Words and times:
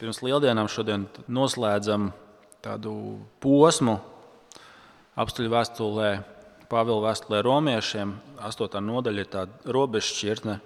pirms 0.00 0.22
lieldienām 0.24 0.68
šodien 0.72 1.04
noslēdzam 1.28 2.10
tādu 2.64 2.92
posmu 3.42 3.98
apstuļu 5.20 5.52
vēstulē, 5.52 6.10
Pāvila 6.70 7.08
vēstulē 7.08 7.40
romiešiem. 7.42 8.12
8. 8.46 8.76
nodaļa 8.86 9.22
ir 9.24 9.30
tāda 9.32 9.72
robežšķirtne. 9.74 10.60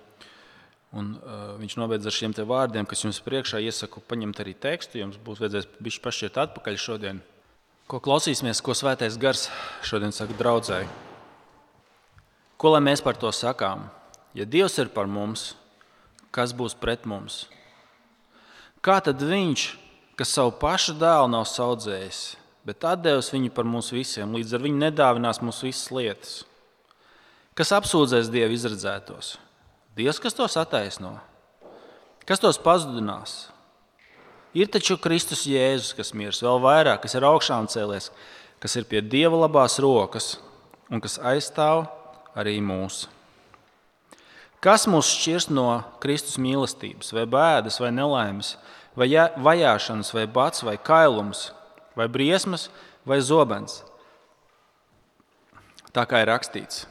Un, 0.95 1.15
uh, 1.17 1.55
viņš 1.57 1.77
nobeidz 1.81 2.05
ar 2.07 2.15
šiem 2.15 2.35
vārdiem, 2.37 2.85
kas 2.85 3.07
jums 3.07 3.23
priekšā 3.25 3.63
iesaku 3.65 4.03
paņemt 4.05 4.43
arī 4.45 4.53
tekstu. 4.53 5.01
Jums 5.01 5.17
būs 5.17 5.41
vajadzēs 5.41 5.99
pašķirt 6.05 6.37
atpakaļ 6.45 6.77
šodien. 6.77 7.23
Ko 7.89 8.03
klausīsimies, 8.05 8.61
ko 8.61 8.77
svētais 8.77 9.17
gars 9.17 9.49
šodien 9.81 10.13
saka 10.13 10.37
draudzēji? 10.37 10.93
Ko 12.61 12.77
lai 12.77 12.85
mēs 12.85 13.01
par 13.05 13.17
to 13.17 13.33
sakām? 13.33 13.89
Ja 14.37 14.45
Dievs 14.45 14.77
ir 14.79 14.93
par 14.93 15.09
mums, 15.09 15.55
kas 16.31 16.53
būs 16.53 16.77
pret 16.77 17.09
mums? 17.09 17.47
Kā 18.85 18.99
tad 19.01 19.23
viņš, 19.25 19.63
kas 20.19 20.35
savu 20.37 20.53
pašu 20.61 20.93
dēlu 21.01 21.31
nav 21.33 21.47
audzējis, 21.49 22.19
bet 22.69 22.85
devis 23.01 23.31
viņu 23.33 23.53
par 23.57 23.65
mums 23.65 23.89
visiem, 23.95 24.35
līdz 24.37 24.59
ar 24.59 24.65
viņu 24.67 24.83
nedāvinās 24.83 25.41
mūsu 25.41 25.71
visas 25.71 25.89
lietas? 25.89 26.35
Kas 27.57 27.73
apsūdzēs 27.73 28.29
Dievu 28.35 28.53
izredzētos? 28.53 29.39
Dievs, 29.97 30.19
kas 30.21 30.37
tos 30.37 30.59
attaisno? 30.61 31.15
Kas 32.29 32.43
tos 32.43 32.59
pazudinās? 32.61 33.47
Ir 34.53 34.69
taču 34.69 34.99
Kristus 35.01 35.47
Jēzus, 35.49 35.95
kas 35.97 36.13
mirs 36.13 36.43
vēl 36.45 36.61
vairāk, 36.61 37.07
kas 37.07 37.17
ir 37.17 37.25
augšām 37.25 37.71
cēlies, 37.71 38.11
kas 38.61 38.77
ir 38.77 38.85
pie 38.91 39.01
Dieva 39.01 39.47
labās 39.47 39.79
rokas 39.81 40.35
un 40.91 41.01
kas 41.01 41.17
aizstāv 41.23 41.87
arī 42.37 42.59
mūsu. 42.61 43.14
Kas 44.65 44.87
mūs 44.89 45.11
šķirs 45.13 45.51
no 45.53 45.67
Kristus 46.01 46.39
mīlestības, 46.41 47.11
vai 47.13 47.27
bēdas, 47.29 47.77
vai 47.83 47.91
nelaimes, 47.93 48.55
vai 48.97 49.11
vajāšanas, 49.13 50.13
vai 50.17 50.25
bats, 50.25 50.63
vai 50.65 50.79
kailums, 50.81 51.51
vai 51.93 52.07
briesmas, 52.09 52.71
vai 53.05 53.19
zobens? 53.21 53.83
Tā 55.93 56.07
kā 56.09 56.23
ir 56.23 56.31
rakstīts, 56.33 56.87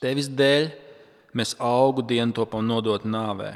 tevis 0.00 0.30
dēļ 0.32 0.70
mēs 1.36 1.52
augu 1.60 2.00
dienu 2.00 2.32
topam 2.34 2.64
nodot 2.64 3.04
nāvē. 3.04 3.52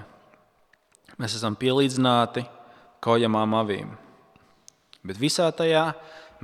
Mēs 1.17 1.39
esam 1.41 1.56
pielīdzināti 1.56 2.45
kaujamām 3.01 3.56
avīm, 3.62 3.97
bet 5.01 5.17
visā 5.21 5.48
tajā 5.56 5.89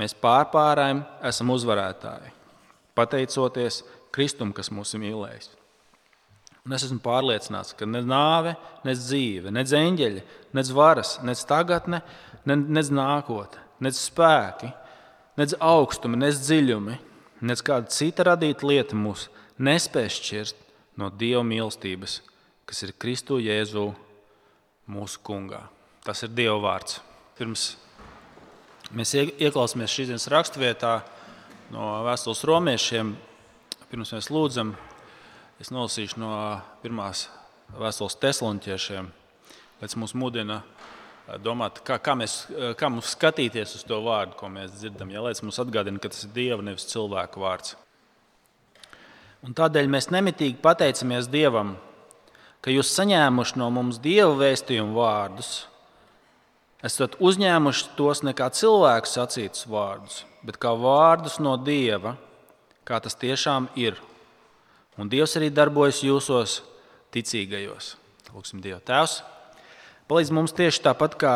mēs 0.01 0.17
pārpārējiem 0.25 1.05
esam 1.29 1.53
uzvarētāji, 1.53 2.33
pateicoties 2.97 3.83
Kristum, 4.17 4.57
kas 4.57 4.73
mūs 4.73 4.97
ir 4.97 5.05
mīlējis. 5.05 5.56
Un 6.67 6.75
es 6.75 6.83
esmu 6.83 6.99
pārliecināts, 6.99 7.77
ka 7.79 7.87
ne 7.87 8.01
nāve, 8.03 8.57
ne 8.83 8.95
dzīve, 8.99 9.53
ne 9.55 9.63
eņģeļi, 9.63 10.23
ne 10.59 10.65
varas, 10.75 11.13
ne 11.23 11.35
tagadne, 11.47 12.01
ne, 12.43 12.57
ne 12.57 12.83
nākotne, 12.99 13.63
ne 13.87 13.93
spēki, 13.95 14.73
ne 15.39 15.47
augstumi, 15.63 16.19
ne 16.19 16.33
dziļumi, 16.35 16.97
ne 17.47 17.57
kāda 17.69 17.93
cita 17.95 18.27
radīta 18.33 18.67
lieta 18.67 18.99
mūs 18.99 19.29
nespēs 19.63 20.19
šķirt 20.19 20.65
no 20.99 21.13
Dieva 21.15 21.45
mīlestības, 21.47 22.19
kas 22.67 22.83
ir 22.83 22.97
Kristu 22.99 23.39
Jēzu 23.39 23.87
mūsu 24.91 25.23
kungā. 25.23 25.63
Tas 26.03 26.25
ir 26.27 26.35
Dieva 26.35 26.59
vārds. 26.65 26.99
Pirms 27.39 27.69
mēs 28.97 29.15
ieklausāmies 29.15 29.93
šīs 29.93 30.11
dienas 30.11 30.27
raksturvietā 30.35 30.99
no 31.71 31.93
vēstules 32.07 32.43
romiešiem, 32.49 33.15
pirms 33.91 34.15
mēs 34.19 34.33
lūdzam 34.35 34.75
Es 35.57 35.71
nolasīšu 35.73 36.19
no 36.21 36.31
pirmās 36.83 37.31
vēstules 37.81 38.19
teslonķiešiem, 38.21 39.07
lai 39.81 39.87
tas 39.89 39.97
mūs 39.97 40.13
mudina 40.13 40.59
eh, 40.61 41.39
domāt, 41.41 41.79
kā, 41.87 41.97
kā, 41.97 42.13
mēs, 42.13 42.35
eh, 42.53 42.75
kā 42.77 42.91
mums 42.93 43.15
skatīties 43.15 43.73
uz 43.79 43.85
to 43.89 44.03
vārdu, 44.05 44.37
ko 44.37 44.51
mēs 44.53 44.75
dzirdam. 44.77 45.15
Ja, 45.15 45.23
lai 45.25 45.33
tas 45.33 45.41
mums 45.41 45.57
atgādina, 45.63 45.97
ka 46.03 46.11
tas 46.13 46.27
ir 46.27 46.35
Dieva, 46.35 46.61
nevis 46.61 46.85
cilvēka 46.91 47.41
vārds. 47.41 47.73
Un 49.49 49.57
tādēļ 49.57 49.89
mēs 49.95 50.11
nemitīgi 50.13 50.59
pateicamies 50.61 51.31
Dievam, 51.33 51.79
ka 52.61 52.75
jūs 52.75 52.91
saņēmuši 52.99 53.57
no 53.57 53.71
mums 53.73 54.01
Dieva 54.05 54.35
vēstījumu 54.37 54.93
vārdus. 54.99 55.55
Esat 56.85 57.17
uzņēmuši 57.17 57.95
tos 57.97 58.21
ne 58.29 58.37
kā 58.37 58.51
cilvēku 58.53 59.09
sacītus 59.09 59.65
vārdus, 59.73 60.21
bet 60.45 60.61
kā 60.61 60.75
vārdus 60.77 61.39
no 61.41 61.57
Dieva, 61.57 62.19
kā 62.85 63.01
tas 63.01 63.17
tiešām 63.17 63.71
ir. 63.81 63.97
Un 64.97 65.11
Dievs 65.13 65.37
arī 65.37 65.51
darbojas 65.53 66.01
jūsos 66.01 66.61
ticīgajos. 67.13 67.95
Lūksim, 68.33 68.63
Dievu 68.65 68.81
Tēvs. 68.85 69.19
Palīdz 70.09 70.31
mums 70.33 70.55
tieši 70.57 70.81
tāpat 70.85 71.17
kā 71.21 71.35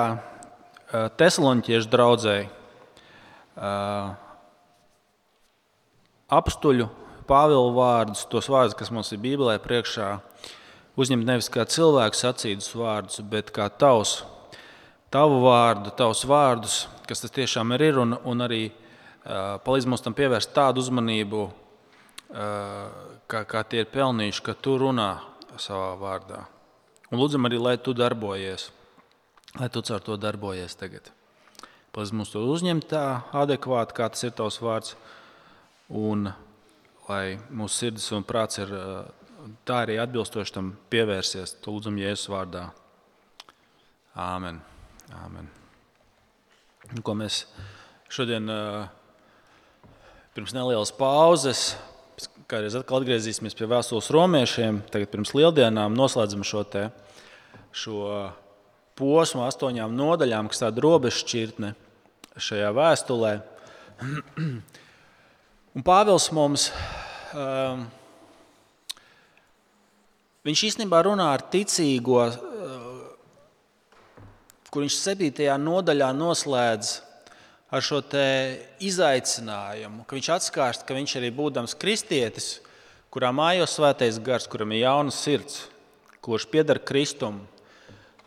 Thesaloņķiešu 0.90 1.90
draudzēji, 1.90 2.48
apstuļu 6.40 6.88
Pāvila 7.30 7.70
vārdus, 7.76 8.24
tos 8.26 8.48
vārdus, 8.50 8.74
kas 8.74 8.90
mums 8.90 9.12
ir 9.14 9.20
Bībelē 9.22 9.60
priekšā, 9.62 10.08
uzņemt 10.98 11.28
nevis 11.28 11.46
kā 11.52 11.62
cilvēku 11.62 12.18
sacītus 12.18 12.72
vārdus, 12.74 13.20
bet 13.22 13.52
kā 13.54 13.68
tavs, 13.70 14.24
tavu 15.14 15.38
vārdu, 15.44 15.92
tavus 15.94 16.24
vārdus, 16.26 16.80
kas 17.06 17.22
tas 17.22 17.36
tiešām 17.36 17.76
ir, 17.76 18.00
un, 18.02 18.16
un 18.26 18.46
arī 18.48 18.64
palīdz 19.22 19.86
mums 19.86 20.02
tam 20.02 20.16
pievērst 20.18 20.50
tādu 20.56 20.82
uzmanību, 20.82 21.44
kā, 23.30 23.44
kā 23.46 23.62
tie 23.66 23.84
ir 23.84 23.90
pelnījuši, 23.92 24.42
ka 24.44 24.56
tu 24.58 24.76
runā 24.80 25.10
savā 25.60 25.94
vārdā. 26.00 26.44
Un 27.10 27.20
lūdzam 27.20 27.46
arī, 27.48 27.58
lai 27.60 27.76
tu 27.78 27.94
darbojies, 27.96 28.68
lai 29.58 29.70
tu 29.72 29.82
caur 29.86 30.02
to 30.04 30.18
darbojies 30.20 30.76
tagad. 30.78 31.10
Palīdz 31.90 32.12
mums 32.14 32.30
to 32.30 32.42
uzņemt 32.46 32.86
tā 32.92 33.04
adekvāti, 33.34 33.96
kā 33.98 34.06
tas 34.12 34.22
ir 34.26 34.34
tavs 34.38 34.60
vārds, 34.62 34.94
un 35.90 36.30
lai 37.08 37.24
mūsu 37.50 37.84
sirds 37.84 38.06
un 38.14 38.26
prāts 38.26 38.60
ir 38.62 38.70
tā 39.66 39.80
arī 39.84 39.98
atbilstoši 39.98 40.54
tam 40.54 40.74
pievērsies. 40.92 41.56
To 41.64 41.74
lūdzam 41.74 41.98
Jēzus 41.98 42.30
vārdā. 42.30 42.68
Āmen. 44.14 44.60
Āmen. 45.24 45.50
Ko 47.06 47.14
mēs 47.18 47.44
šodien 48.10 48.46
pirms 50.34 50.54
nelielas 50.54 50.94
pauzes 50.94 51.72
kādreiz 52.50 52.74
atkal 52.74 53.00
atgriezīsimies 53.00 53.54
pie 53.54 53.68
vēstules 53.70 54.10
romiešiem. 54.14 54.80
Tagad 54.90 55.10
pirms 55.12 55.32
lieldienām 55.36 55.94
noslēdzam 55.98 56.42
šo, 56.46 56.64
te, 56.66 56.88
šo 57.70 58.08
posmu 58.98 59.44
astoņām 59.46 59.94
nodaļām, 59.96 60.50
kas 60.50 60.62
tāda 60.64 60.82
robežšķirtne 60.84 61.72
šajā 62.40 62.70
vēstulē. 62.76 63.32
Un 65.76 65.86
Pāvils 65.86 66.26
mums 66.34 66.70
um, 67.36 67.84
īstenībā 70.50 71.04
runā 71.06 71.28
ar 71.36 71.44
ticīgo, 71.52 72.24
uh, 72.26 72.34
kur 74.72 74.82
viņš 74.86 74.98
7. 74.98 75.46
nodaļā 75.62 76.10
noslēdz 76.18 76.96
ar 77.70 77.84
šo 77.84 78.00
izaicinājumu, 78.82 80.04
ka 80.06 80.18
viņš 80.18 80.30
atskārst, 80.36 80.84
ka 80.86 80.96
viņš 80.96 81.16
arī 81.20 81.30
būdams 81.34 81.76
kristietis, 81.78 82.58
kurā 83.14 83.30
mājās 83.34 83.76
svētais 83.78 84.18
gars, 84.22 84.48
kuram 84.50 84.74
ir 84.74 84.84
jauna 84.84 85.14
sirds, 85.14 85.64
kurš 86.22 86.48
pieder 86.50 86.80
Kristum, 86.82 87.40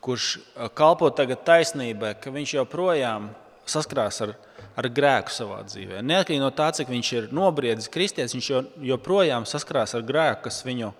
kurš 0.03 0.37
kalpo 0.75 1.09
tagad 1.15 1.43
taisnībai, 1.47 2.15
ka 2.19 2.31
viņš 2.33 2.57
joprojām 2.57 3.29
saskarās 3.69 4.19
ar, 4.25 4.33
ar 4.79 4.89
grēku 4.91 5.31
savā 5.31 5.61
dzīvē. 5.67 6.01
Neatkarīgi 6.03 6.43
no 6.43 6.51
tā, 6.55 6.71
cik 6.75 6.91
viņš 6.91 7.11
ir 7.15 7.29
nobriedzis 7.35 7.91
kristietis, 7.91 8.35
viņš 8.35 8.49
joprojām 8.89 9.47
saskarās 9.47 9.95
ar 9.95 10.03
grēku, 10.07 10.47
kas 10.47 10.63
viņu 10.67 10.91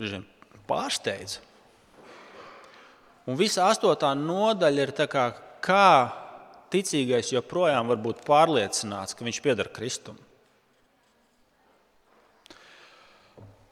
žin, 0.00 0.24
pārsteidz. 0.68 1.40
Un 3.28 3.36
visa 3.40 3.68
astotā 3.70 4.10
nodaļa 4.16 4.84
ir 4.84 4.92
tā 4.96 5.08
kā, 5.08 5.30
kā 5.64 5.88
ticīgais 6.74 7.32
joprojām 7.34 7.90
var 7.92 8.00
būt 8.02 8.24
pārliecināts, 8.26 9.14
ka 9.14 9.26
viņš 9.26 9.40
pieder 9.44 9.70
Kristum. 9.74 10.18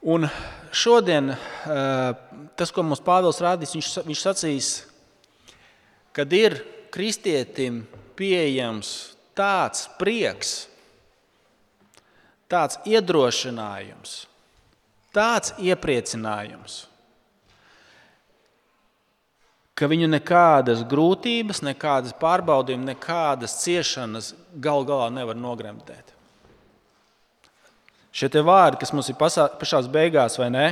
Un 0.02 0.26
šodien 0.75 1.31
eh, 1.31 1.38
tas, 2.58 2.72
ko 2.75 2.82
mums 2.87 3.02
Pāvils 3.04 3.38
rādīs, 3.43 3.75
viņš, 3.76 3.90
viņš 4.08 4.22
sacīs, 4.22 4.70
kad 6.14 6.32
ir 6.34 6.58
kristietim 6.94 7.84
pieejams 8.19 9.12
tāds 9.38 9.87
prieks, 10.00 10.66
tāds 12.50 12.81
iedrošinājums, 12.87 14.16
tāds 15.14 15.54
iepriecinājums 15.62 16.82
ka 19.82 19.90
viņu 19.90 20.06
nekādas 20.06 20.84
grūtības, 20.87 21.64
nekādas 21.67 22.14
pārbaudījumi, 22.23 22.93
nekādas 22.93 23.58
ciešanas 23.64 24.31
galu 24.62 24.87
galā 24.87 25.08
nevar 25.11 25.34
nogremdēt. 25.34 26.12
Šie 28.14 28.29
vārdi, 28.46 28.79
kas 28.79 28.93
mums 28.94 29.08
ir 29.11 29.17
pasā, 29.19 29.49
pašā 29.58 29.81
beigās, 29.90 30.38
vai 30.38 30.52
ne? 30.55 30.67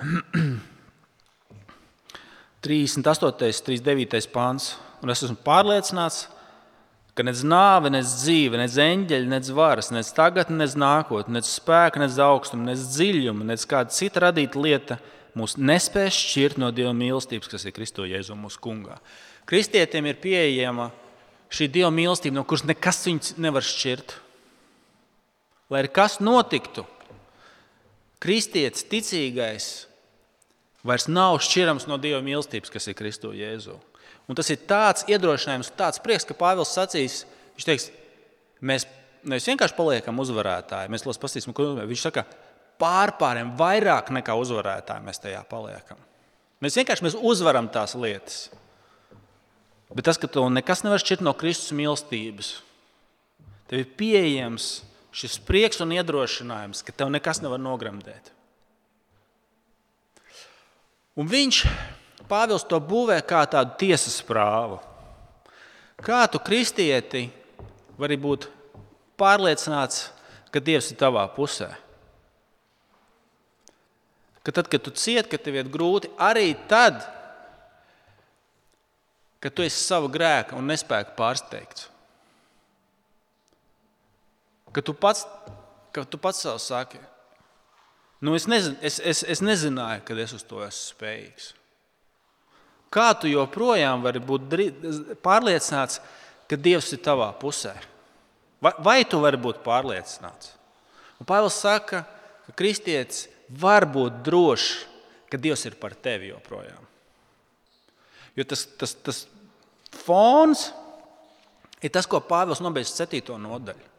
38. 2.64 3.60
39. 3.66 4.30
pāns. 4.32 4.70
Un 5.04 5.12
es 5.12 5.20
esmu 5.26 5.36
pārliecināts, 5.44 6.22
ka 7.12 7.26
nec 7.26 7.42
nāve, 7.44 7.90
nec 7.92 8.08
dzīve, 8.08 8.56
nec 8.56 8.78
eņģeļi, 8.80 9.28
nec 9.28 9.50
varas, 9.52 9.90
nec 9.92 10.08
tagadne, 10.16 10.56
nec 10.62 10.72
nākotne, 10.80 11.36
nec 11.36 11.50
spēka, 11.50 12.00
nec 12.00 12.16
augstuma, 12.24 12.70
nec 12.70 12.86
dziļuma, 12.94 13.50
nec 13.52 13.66
kāda 13.68 13.92
cita 13.92 14.24
radīta 14.24 14.62
lieta 14.64 14.98
mūs 15.38 15.56
nespēs 15.58 16.16
šķirt 16.16 16.58
no 16.62 16.70
Dieva 16.74 16.94
mīlestības, 16.96 17.50
kas 17.50 17.66
ir 17.66 17.74
Kristo 17.76 18.06
Jēzu 18.08 18.36
mūsu 18.38 18.60
kungā. 18.62 18.98
Kristietiem 19.48 20.08
ir 20.10 20.20
pieejama 20.22 20.90
šī 21.52 21.68
Dieva 21.72 21.90
mīlestība, 21.94 22.38
no 22.38 22.44
kuras 22.48 22.66
nekas 22.68 23.02
viņus 23.06 23.34
nevar 23.42 23.66
šķirt. 23.66 24.16
Lai 25.72 25.84
kas 25.88 26.20
notiktu, 26.22 26.84
kristietis, 28.22 28.86
ticīgais, 28.88 29.68
vairs 30.86 31.08
nav 31.08 31.40
šķirams 31.42 31.88
no 31.90 31.98
Dieva 32.00 32.22
mīlestības, 32.24 32.72
kas 32.72 32.88
ir 32.88 32.98
Kristo 32.98 33.32
Jēzu. 33.34 33.78
Un 34.28 34.38
tas 34.38 34.48
ir 34.52 34.62
tāds 34.68 35.04
iedrošinājums, 35.10 35.72
tāds 35.76 36.00
prieks, 36.00 36.24
ka 36.28 36.36
Pāvils 36.38 36.72
sacīs, 36.72 37.24
viņš 37.56 37.66
teiks, 37.68 37.90
mēs 38.64 38.86
nevis 39.24 39.48
vienkārši 39.48 39.76
paliekam 39.76 40.20
uzvarētāji, 40.22 40.92
mēs 40.92 41.04
tos 41.04 41.20
pastīsim, 41.20 41.56
ko 41.56 41.74
viņš 41.80 42.06
saka. 42.06 42.24
Pārpāriem 42.84 43.54
vairāk 43.56 44.10
nekā 44.12 44.36
uzvarētāji 44.36 45.06
mēs 45.06 45.22
tajā 45.22 45.40
paliekam. 45.48 46.00
Mēs 46.60 46.76
vienkārši 46.76 47.06
mēs 47.06 47.16
uzvaram 47.16 47.70
tās 47.72 47.96
lietas. 47.96 48.50
Bet 49.94 50.04
tas, 50.08 50.18
ka 50.20 50.28
to 50.28 50.46
nekas 50.52 50.82
nevar 50.84 51.00
šķirt 51.00 51.22
no 51.24 51.32
Kristus 51.38 51.72
mīlestības, 51.76 52.50
tev 53.70 53.84
ir 53.84 53.90
pieejams 53.96 54.68
šis 55.14 55.36
prieks 55.46 55.80
un 55.84 55.94
iedrošinājums, 55.94 56.82
ka 56.84 56.92
tev 56.92 57.12
nekas 57.14 57.40
nevar 57.44 57.62
nogremdēt. 57.62 58.32
Un 61.14 61.30
viņš, 61.30 61.60
Pāvils, 62.24 62.64
to 62.64 62.78
būvē 62.80 63.18
kā 63.28 63.42
tādu 63.52 63.76
tiesas 63.82 64.16
prāvu. 64.24 64.78
Kā 66.00 66.24
tu, 66.32 66.40
kristieti, 66.42 67.28
vari 68.00 68.16
būt 68.18 68.48
pārliecināts, 69.20 70.08
ka 70.50 70.62
Dievs 70.64 70.88
ir 70.90 70.98
tavā 70.98 71.26
pusē? 71.36 71.68
Ka 74.44 74.52
tad, 74.52 74.68
kad 74.68 74.82
tu 74.84 74.92
cieti, 74.92 75.30
kad 75.32 75.40
tev 75.40 75.56
ir 75.56 75.70
grūti, 75.72 76.10
arī 76.20 76.52
tad, 76.68 77.00
kad 79.40 79.54
tu 79.56 79.64
esi 79.64 79.80
savu 79.80 80.10
grēku 80.12 80.58
un 80.58 80.68
nespēku 80.68 81.16
pārsteigts. 81.16 81.88
Ka 84.74 84.84
tu 84.84 84.92
pats, 84.96 85.24
ka 85.94 86.04
tu 86.08 86.20
pats 86.20 86.42
sev 86.44 86.58
saki, 86.60 87.00
nu 88.24 88.34
es, 88.36 88.48
nezin, 88.50 88.76
es, 88.84 88.98
es, 89.00 89.22
es 89.22 89.40
nezināju, 89.44 90.02
kad 90.08 90.20
es 90.20 90.32
uz 90.36 90.44
to 90.44 90.60
esmu 90.64 90.94
spējīgs. 90.94 91.52
Kā 92.94 93.08
tu 93.18 93.30
joprojām 93.30 94.04
vari 94.04 94.22
būt 94.22 94.52
pārliecināts, 95.24 96.00
ka 96.48 96.58
Dievs 96.60 96.92
ir 96.94 97.00
tavā 97.02 97.32
pusē? 97.40 97.72
Vai, 98.62 98.72
vai 98.78 98.98
tu 99.08 99.18
vari 99.22 99.40
būt 99.40 99.64
pārliecināts? 99.64 100.52
Un 101.18 101.26
Pāvils 101.28 101.56
saka, 101.58 102.04
ka 102.46 102.54
kristietis 102.56 103.26
var 103.60 103.86
būt 103.90 104.22
drošs, 104.26 104.84
ka 105.30 105.40
Dievs 105.40 105.64
ir 105.66 105.76
par 105.80 105.94
tevi 105.94 106.30
joprojām. 106.30 106.84
Jo 108.34 108.46
tas, 108.50 108.64
tas, 108.78 108.94
tas 109.06 109.24
fons 110.04 110.68
ir 111.84 111.92
tas, 111.94 112.06
ko 112.08 112.20
Pāvils 112.22 112.62
nobeidz 112.64 112.92
7. 112.94 113.36
nodaļu. 113.38 113.90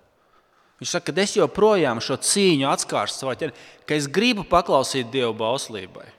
Viņš 0.80 0.92
saka, 0.92 1.14
ka 1.14 1.24
es 1.24 1.38
joprojām 1.38 2.02
šo 2.04 2.18
cīņu 2.20 2.68
atskārstu 2.68 3.24
savā 3.24 3.38
ķermenī, 3.40 3.68
ka 3.88 3.96
es 3.96 4.10
gribu 4.12 4.44
paklausīt 4.48 5.08
Dieva 5.14 5.32
bauslībai. 5.38 6.10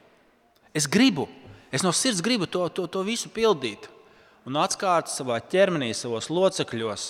Es 0.76 0.88
gribu, 0.88 1.26
es 1.72 1.84
no 1.84 1.92
sirds 1.92 2.22
gribu 2.24 2.48
to, 2.48 2.64
to, 2.72 2.86
to 2.88 3.04
visu 3.04 3.28
pildīt 3.32 3.90
un 4.48 4.56
atskārtu 4.62 5.12
savā 5.12 5.40
ķermenī, 5.42 5.90
savos 5.92 6.30
locekļos, 6.32 7.06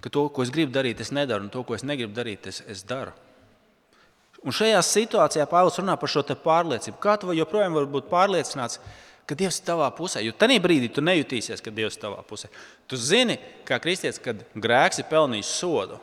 ka 0.00 0.10
to, 0.10 0.26
ko 0.32 0.42
es 0.42 0.50
gribu 0.54 0.72
darīt, 0.74 1.02
es 1.04 1.12
nedaru, 1.14 1.46
un 1.46 1.52
to, 1.52 1.62
ko 1.66 1.76
es 1.76 1.84
negribu 1.86 2.16
darīt, 2.16 2.48
es, 2.50 2.62
es 2.66 2.82
daru. 2.88 3.12
Un 4.40 4.56
šajā 4.56 4.80
situācijā 4.84 5.44
Pāvils 5.48 5.76
runā 5.80 5.96
par 6.00 6.08
šo 6.08 6.22
pārliecību. 6.24 6.96
Kā 7.02 7.18
tu 7.20 7.32
joprojām 7.36 7.76
vari 7.76 7.90
būt 7.92 8.08
pārliecināts, 8.08 8.80
ka 9.28 9.36
Dievs 9.38 9.60
ir 9.60 9.66
tavā 9.68 9.86
pusē. 9.94 10.22
Jo 10.24 10.32
tajā 10.32 10.58
brīdī 10.62 10.88
tu 10.90 11.04
nejutīsies, 11.04 11.60
ka 11.62 11.70
Dievs 11.70 11.98
ir 11.98 12.04
tavā 12.06 12.22
pusē. 12.26 12.48
Tu 12.88 12.98
zini, 12.98 13.36
kā 13.68 13.78
kristietis, 13.82 14.18
kad 14.22 14.40
grēks 14.56 15.02
ir 15.02 15.10
pelnījis 15.10 15.52
sodu. 15.60 16.00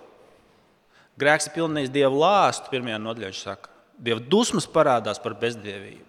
Grēks 1.18 1.50
ir 1.50 1.56
pelnījis 1.58 1.92
Dieva 1.92 2.14
lāstu, 2.14 2.70
pirmajā 2.72 3.02
nodaļā 3.02 3.32
viņš 3.32 3.42
saka. 3.42 3.74
Dieva 3.98 4.22
dusmas 4.22 4.70
parādās 4.70 5.20
par 5.20 5.34
bezdievību. 5.42 6.06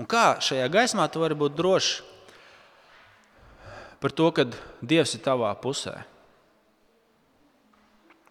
Un 0.00 0.08
kā 0.08 0.40
šajā 0.42 0.66
gaismā 0.72 1.04
tu 1.12 1.20
vari 1.20 1.36
būt 1.38 1.54
drošs 1.54 2.00
par 4.02 4.10
to, 4.16 4.32
ka 4.34 4.48
Dievs 4.80 5.12
ir 5.14 5.22
tavā 5.22 5.52
pusē? 5.60 6.00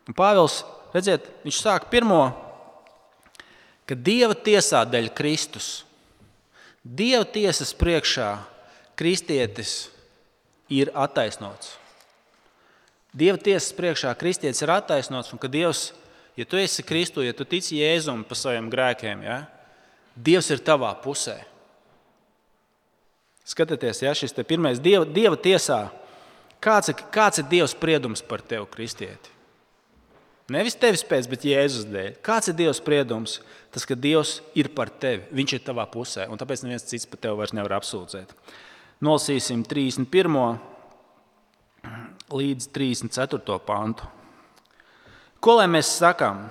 Un 0.10 0.18
Pāvils, 0.18 0.64
redziet, 0.92 1.30
viņš 1.46 1.62
sāk 1.62 1.86
pirmo, 1.94 2.26
ka 3.89 3.95
Dieva 3.95 4.36
tiesā 4.38 4.83
dēļ 4.88 5.10
Kristus 5.16 5.81
Dieva 6.81 7.28
tiesas 7.30 7.75
priekšā 7.78 8.39
kristietis 8.98 9.92
ir 10.66 10.89
attaisnots. 10.98 11.75
Dieva 13.13 13.38
tiesas 13.38 13.69
priekšā 13.78 14.13
kristietis 14.18 14.63
ir 14.63 14.72
attaisnots, 14.74 15.30
un 15.30 15.42
ka 15.42 15.50
Dievs, 15.51 15.92
ja 16.33 16.45
tu 16.48 16.57
esi 16.57 16.81
Kristu, 16.81 17.22
ja 17.22 17.36
tu 17.38 17.45
tici 17.45 17.78
Jēzum 17.78 18.24
par 18.25 18.39
saviem 18.39 18.69
grēkiem, 18.72 19.22
ja, 19.28 19.44
Dievs 20.16 20.50
ir 20.51 20.63
tavā 20.66 20.89
pusē. 21.04 21.38
Skatieties, 23.45 24.01
ja 24.01 24.16
šis 24.18 24.34
ir 24.34 24.48
pirmais 24.48 24.80
dieva, 24.81 25.06
dieva 25.06 25.38
tiesā. 25.38 25.89
Kāds 26.62 26.92
kāds 27.13 27.42
ir 27.42 27.48
Dieva 27.50 27.68
spriedums 27.69 28.22
par 28.22 28.44
tevi, 28.45 28.68
kristieti? 28.69 29.31
Nevis 30.51 30.75
tevis 30.75 31.03
pēc, 31.07 31.30
bet 31.31 31.45
Jēzus 31.48 31.86
dēļ. 31.88 32.15
Kāds 32.25 32.50
ir 32.51 32.57
Dieva 32.57 32.74
spriedums? 32.75 33.38
Tas, 33.71 33.86
ka 33.88 33.95
Dievs 33.95 34.39
ir 34.57 34.71
par 34.75 34.89
tevi, 34.92 35.24
Viņš 35.31 35.53
ir 35.56 35.62
tavā 35.63 35.86
pusē, 35.88 36.27
un 36.27 36.39
tāpēc 36.39 36.65
neviens 36.65 36.83
cits 36.88 37.07
par 37.07 37.21
tevi 37.24 37.38
vairs 37.39 37.53
nevar 37.56 37.77
apsūdzēt. 37.77 38.33
Nolasīsim 39.01 39.63
31. 39.63 40.59
līdz 42.36 42.68
34. 42.75 43.59
pantu. 43.65 44.09
Ko 45.42 45.56
lai 45.57 45.69
mēs 45.71 45.94
sakām? 46.01 46.50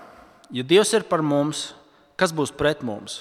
Ja 0.50 0.64
Dievs 0.66 0.94
ir 0.96 1.04
par 1.06 1.20
mums, 1.22 1.74
kas 2.18 2.32
būs 2.34 2.54
pret 2.56 2.80
mums? 2.82 3.20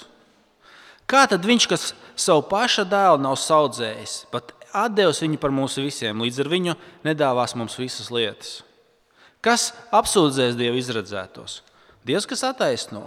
Kā 1.10 1.26
tad 1.28 1.44
viņš, 1.44 1.68
kas 1.68 1.84
savu 2.18 2.46
paša 2.48 2.86
dēlu 2.88 3.20
nav 3.20 3.36
audzējis, 3.36 4.24
pat 4.32 4.54
atdevis 4.72 5.20
viņu 5.22 5.38
par 5.42 5.52
mums 5.54 5.76
visiem, 5.78 6.24
līdz 6.24 6.42
ar 6.42 6.50
viņu 6.50 6.76
nedāvās 7.06 7.54
mums 7.58 7.78
visas 7.78 8.10
lietas? 8.14 8.60
Kas 9.44 9.70
apsūdzēs 9.94 10.58
Dievu 10.58 10.80
izredzētos? 10.80 11.60
Dievs, 12.04 12.28
kas 12.28 12.44
attaisno. 12.44 13.06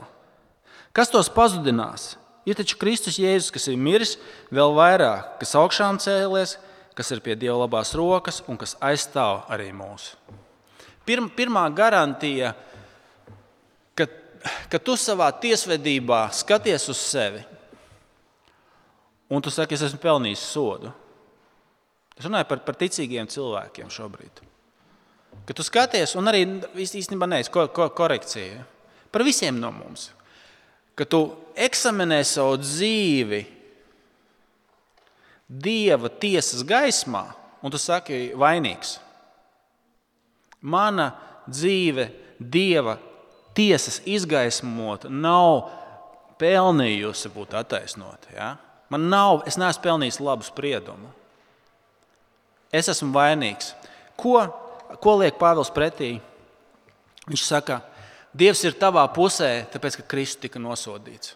Kas 0.93 1.11
tos 1.13 1.29
pazudinās? 1.33 2.13
Ir 2.45 2.57
taču 2.59 2.77
Kristus 2.81 3.17
Jēzus, 3.21 3.53
kas 3.53 3.69
ir 3.71 3.79
miris, 3.79 4.17
vēl 4.53 4.73
vairāk, 4.75 5.37
kas 5.41 5.55
augšām 5.57 5.99
cēlies, 6.03 6.57
kas 6.97 7.09
ir 7.13 7.21
pie 7.23 7.37
Dieva 7.39 7.61
labās 7.63 7.93
rokas 7.97 8.41
un 8.51 8.59
kas 8.59 8.75
aizstāv 8.83 9.45
arī. 9.53 9.69
Pirm, 11.07 11.29
pirmā 11.31 11.63
garantija, 11.73 12.51
ka, 13.95 14.09
ka 14.69 14.81
tu 14.81 14.97
savā 14.99 15.31
tiesvedībā 15.31 16.27
skaties 16.35 16.89
uz 16.91 16.99
sevi 16.99 17.45
un 19.33 19.41
tu 19.41 19.49
saki, 19.49 19.73
es 19.73 19.87
esmu 19.87 20.01
pelnījis 20.03 20.45
sodu. 20.53 20.91
Es 22.13 22.27
runāju 22.27 22.45
par, 22.51 22.59
par 22.67 22.77
ticīgiem 22.77 23.29
cilvēkiem 23.31 23.89
šobrīd. 23.89 24.43
Ka 25.43 25.55
tu 25.55 25.65
skaties, 25.65 26.15
un 26.15 26.29
arī 26.31 26.45
īstenībā 26.79 27.27
neesi 27.27 27.51
ko, 27.51 27.67
ko, 27.73 27.89
korekcija 27.95 28.63
par 29.13 29.25
visiem 29.25 29.59
no 29.59 29.69
mums. 29.73 30.09
Ka 30.97 31.05
tu 31.05 31.25
eksaminē 31.55 32.21
savu 32.25 32.57
dzīvi 32.61 33.43
Dieva 35.53 36.09
tiesas 36.09 36.63
gaismā, 36.65 37.27
un 37.61 37.69
tu 37.69 37.77
saki, 37.77 38.31
vainīgs. 38.39 38.95
Mana 40.63 41.11
dzīve 41.45 42.07
Dieva 42.39 42.95
tiesas 43.53 43.99
izgaismota 44.09 45.11
nav 45.11 45.67
pelnījusi 46.41 47.29
būt 47.35 47.53
attaisnota. 47.59 48.31
Ja? 48.33 48.49
Man 48.89 49.09
nav, 49.11 49.43
es 49.45 49.59
neesmu 49.59 49.83
pelnījis 49.83 50.21
labu 50.23 50.47
spriedumu. 50.47 51.11
Es 52.73 52.89
esmu 52.89 53.11
vainīgs. 53.13 53.75
Ko 54.17 54.41
ko 55.01 55.17
liek 55.21 55.39
Pāvils 55.39 55.71
pretī? 55.73 56.17
Viņš 57.29 57.45
saka, 57.47 57.81
Dievs 58.33 58.63
ir 58.65 58.73
tavā 58.73 59.03
pusē, 59.13 59.67
tāpēc 59.69 59.99
ka 59.99 60.07
Kristus 60.09 60.41
tika 60.41 60.57
nosodīts. 60.57 61.35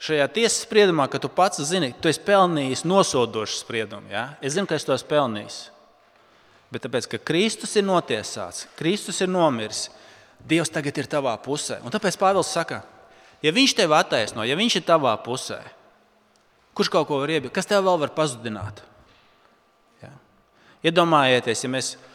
Šajā 0.00 0.24
tiesas 0.32 0.64
spriedumā, 0.64 1.04
ka 1.12 1.20
tu 1.20 1.28
pats 1.28 1.60
zini, 1.68 1.92
tu 2.00 2.08
esi 2.08 2.22
pelnījis 2.24 2.86
nosodošu 2.88 3.60
spriedumu. 3.60 4.08
Ja? 4.12 4.30
Es 4.40 4.56
zinu, 4.56 4.64
ka 4.68 4.78
es 4.78 4.84
to 4.84 4.96
esmu 4.96 5.12
pelnījis. 5.12 5.58
Bet 6.72 6.86
tāpēc, 6.86 7.06
ka 7.12 7.20
Kristus 7.20 7.76
ir 7.76 7.84
notiesāts, 7.86 8.64
Kristus 8.80 9.20
ir 9.20 9.30
nomiris, 9.30 9.86
Dievs 10.44 10.72
tagad 10.72 10.96
ir 11.00 11.06
tavā 11.08 11.36
pusē. 11.40 11.78
Un 11.84 11.92
tāpēc 11.92 12.18
Pāvils 12.20 12.50
saka, 12.52 12.82
ja 13.44 13.52
Viņš 13.54 13.76
tevi 13.76 13.96
attaisno, 13.96 14.44
ja 14.44 14.56
Viņš 14.56 14.80
ir 14.80 14.88
tavā 14.88 15.14
pusē, 15.24 15.60
Kurš 16.74 16.90
kaut 16.90 17.06
ko 17.06 17.20
var 17.22 17.30
iebilst? 17.30 17.54
Kas 17.54 17.68
tev 17.70 17.84
vēl 17.86 18.00
var 18.02 18.10
pazudināt? 18.16 18.82
Ja. 20.02 20.10
Iedomājieties, 20.90 21.62
ja 21.62 21.70
mēs, 21.70 21.92
mēs 21.94 22.13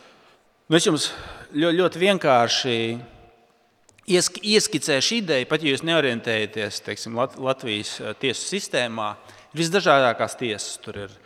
jums 0.86 1.10
ļoti, 1.54 1.78
ļoti 1.80 2.02
vienkārši 2.04 2.76
iesk, 4.14 4.38
ieskicēšu 4.44 5.18
ideju, 5.24 5.48
pat 5.50 5.66
ja 5.66 5.74
jūs 5.74 5.86
neorientējaties 5.88 6.84
teiksim, 6.86 7.18
Latvijas 7.18 7.96
eh, 8.02 8.14
tiesu 8.22 8.46
sistēmā, 8.52 9.10
ir 9.50 9.64
visdažādākās 9.64 10.38
tiesas. 10.40 10.78
Tur 10.84 11.04
ir 11.08 11.18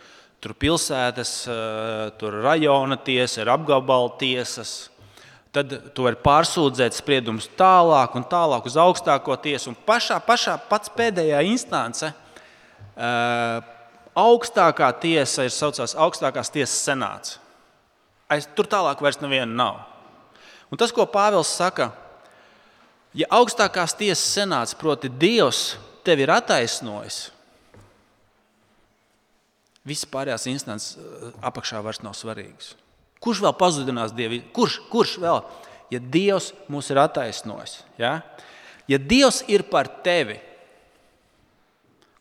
tur 0.44 0.56
pilsētas, 0.60 1.36
eh, 1.48 2.10
tur 2.20 2.40
rajona 2.44 2.98
tiesa, 3.00 3.42
ir 3.42 3.52
apgabala 3.52 4.12
tiesas. 4.20 4.90
Tad 5.54 5.70
tu 5.94 6.08
vari 6.08 6.18
pārsūdzēt 6.18 6.96
spriedumus 6.96 7.46
tālāk 7.56 8.16
un 8.18 8.24
tālāk 8.26 8.66
uz 8.66 8.76
augstāko 8.80 9.36
tiesu. 9.40 9.70
Un 9.70 9.78
pašā, 9.86 10.18
pašā 10.24 10.58
pats 10.68 10.90
pēdējā 10.92 11.44
instance 11.46 12.10
Uh, 12.94 13.58
augstākā 14.14 14.92
tiesa 15.02 15.48
ir 15.48 15.50
saucās 15.50 15.96
augstākās 15.98 16.52
tiesas 16.54 16.76
senāts. 16.86 17.40
Aiz, 18.32 18.46
tur 18.56 18.68
tālāk 18.70 19.02
vairs 19.04 19.20
neviena 19.20 19.50
nav. 19.50 19.82
Un 20.72 20.80
tas, 20.80 20.92
ko 20.94 21.04
Pāvils 21.08 21.50
saka, 21.52 21.90
ja 23.14 23.28
augstākās 23.36 23.96
tiesas 23.98 24.24
senāts, 24.34 24.76
proti, 24.78 25.10
Dievs 25.12 25.74
tevi 26.06 26.24
ir 26.24 26.32
attaisnojis, 26.34 27.18
visas 29.84 30.08
pārējās 30.08 30.48
instances 30.48 30.96
apakšā 31.44 31.82
vairs 31.84 32.00
nav 32.04 32.16
svarīgas. 32.16 32.72
Kurš 33.24 33.44
vēl 33.44 33.54
pazudinās 33.60 34.16
Dievu? 34.16 34.40
Kurš, 34.56 34.80
kurš 34.92 35.18
vēl? 35.20 35.44
Ja 35.92 36.00
Dievs 36.00 36.50
mūs 36.72 36.88
ir 36.90 37.00
attaisnojis, 37.04 37.78
ja? 38.00 38.16
ja 38.88 38.98
Dievs 38.98 39.44
ir 39.52 39.66
par 39.68 39.90
tevi, 40.04 40.40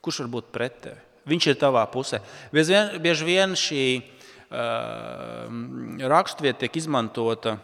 Kurš 0.03 0.17
var 0.25 0.33
būt 0.33 0.47
pret 0.51 0.73
tevi? 0.83 0.99
Viņš 1.31 1.45
ir 1.47 1.55
tavā 1.55 1.85
pusē. 1.87 2.17
Bieži 2.51 2.73
vien, 2.73 2.89
bieži 2.99 3.23
vien 3.23 3.53
šī 3.55 3.83
uh, 3.95 4.22
raksturvieta 6.13 6.63
tiek 6.65 6.77
izmantota 6.81 7.57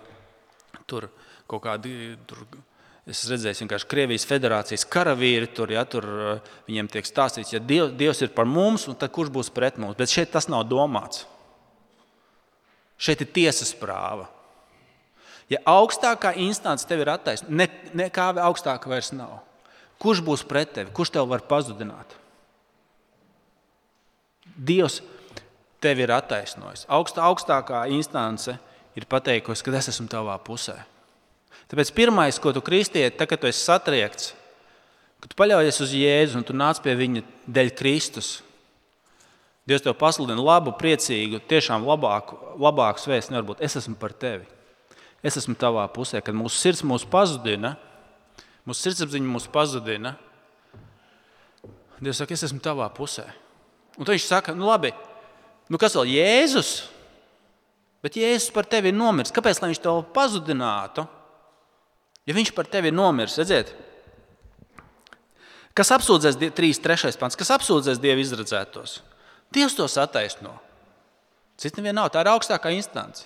tur 0.90 1.10
kaut 1.50 1.64
kādi. 1.68 2.18
Tur, 2.30 2.46
Es 3.10 3.24
redzēju, 3.26 3.66
ka 3.66 3.78
Krievijas 3.90 4.22
federācijas 4.30 4.84
karavīri 4.86 5.48
tur, 5.58 5.72
ja, 5.74 5.82
tur 5.88 6.06
viņiem 6.68 6.90
tiek 6.94 7.08
stāstīts, 7.08 7.56
ja 7.56 7.62
Dievs, 7.64 7.96
Dievs 7.98 8.22
ir 8.22 8.30
par 8.36 8.46
mums, 8.46 8.86
tad 9.02 9.10
kurš 9.16 9.32
būs 9.34 9.50
pret 9.56 9.80
mums? 9.82 9.98
Bet 9.98 10.12
šeit 10.14 10.30
tas 10.30 10.46
nav 10.52 10.68
domāts. 10.70 11.24
Šeit 13.02 13.24
ir 13.26 13.32
tiesas 13.34 13.72
prāva. 13.74 14.28
Ja 15.50 15.58
augstākā 15.72 16.36
instance 16.38 16.86
tev 16.86 17.02
ir 17.02 17.10
attaisnota, 17.16 17.56
ne, 17.56 17.66
nekā 17.98 18.28
augstāka 18.46 18.92
vairs 18.92 19.10
nav. 19.16 19.40
Kurš 19.98 20.22
būs 20.28 20.46
pret 20.46 20.76
tevi? 20.76 20.94
Kurš 20.94 21.16
tev 21.16 21.32
var 21.32 21.42
pazudināt? 21.50 22.14
Dievs 24.54 25.00
tevi 25.84 26.06
ir 26.06 26.14
attaisnojis. 26.16 26.86
Augstā, 26.92 27.24
augstākā 27.28 27.86
instance 27.94 28.56
ir 28.98 29.08
pateikusi, 29.10 29.64
ka 29.64 29.76
es 29.80 29.92
esmu 29.94 30.08
tavā 30.12 30.36
pusē. 30.44 30.78
Tāpēc 31.70 31.94
pirmais, 31.94 32.40
ko 32.42 32.54
tu 32.56 32.62
kristieti, 32.66 33.16
tad, 33.18 33.30
kad 33.30 33.42
tu 33.42 33.50
esi 33.50 33.62
satriekts, 33.62 34.34
kad 35.22 35.32
tu 35.32 35.38
paļaujies 35.38 35.82
uz 35.86 35.96
Jēzu 35.96 36.40
un 36.40 36.46
tu 36.48 36.56
nāc 36.58 36.82
pie 36.82 36.96
viņa 36.98 37.26
dēļ 37.46 37.74
Kristus, 37.78 38.40
Dievs 39.70 39.84
tev 39.86 39.94
pasludina 40.00 40.42
labu, 40.42 40.72
priecīgu, 40.74 41.44
tiešām 41.46 41.84
labāku, 41.86 42.40
labāku 42.58 43.04
svēstu. 43.04 43.36
Nevar 43.36 43.52
būt. 43.52 43.60
Es 43.62 43.76
esmu 43.78 43.94
par 44.02 44.16
tevi. 44.18 44.48
Es 45.22 45.38
esmu 45.38 45.54
tavā 45.60 45.84
pusē. 45.94 46.24
Kad 46.26 46.34
mūsu 46.34 46.58
sirds 46.58 46.82
mūs 46.82 47.06
pazudina, 47.06 47.76
mūsu 48.66 48.88
sirdsapziņa 48.88 49.30
mūs 49.30 49.46
pazudina, 49.54 50.16
Dievs 52.00 52.22
saka, 52.22 52.32
es 52.32 52.46
esmu 52.48 52.62
tavā 52.64 52.86
pusē. 52.96 53.26
Un 54.00 54.08
viņš 54.08 54.26
saka, 54.26 54.54
nu 54.56 54.70
labi, 54.70 54.94
nu 55.70 55.80
kas 55.82 55.96
vēl 55.98 56.10
Jēzus? 56.18 56.74
Bet 58.04 58.16
Jēzus 58.16 58.54
par 58.56 58.68
tevi 58.70 58.92
ir 58.92 58.98
nomiris. 58.98 59.34
Kāpēc 59.36 59.60
viņš 59.62 59.82
to 59.84 59.96
pazudinātu? 60.16 61.04
Ja 62.30 62.36
viņš 62.38 62.54
par 62.56 62.68
tevi 62.70 62.92
ir 62.92 62.96
nomiris, 62.96 63.40
redziet, 63.42 63.72
kas 65.74 65.90
apsūdzēs 65.96 66.38
3, 66.38 66.54
3 66.84 67.18
pants, 67.20 67.38
kas 67.40 67.52
apsūdzēs 67.56 68.02
Dievu 68.02 68.22
izredzētos? 68.22 69.00
Dievs 69.56 69.74
tos 69.74 69.98
attaisno. 69.98 70.54
Cits 71.60 71.76
nevienam 71.76 72.04
nav. 72.06 72.14
Tā 72.14 72.22
ir 72.24 72.30
augstākā 72.32 72.72
instance. 72.76 73.26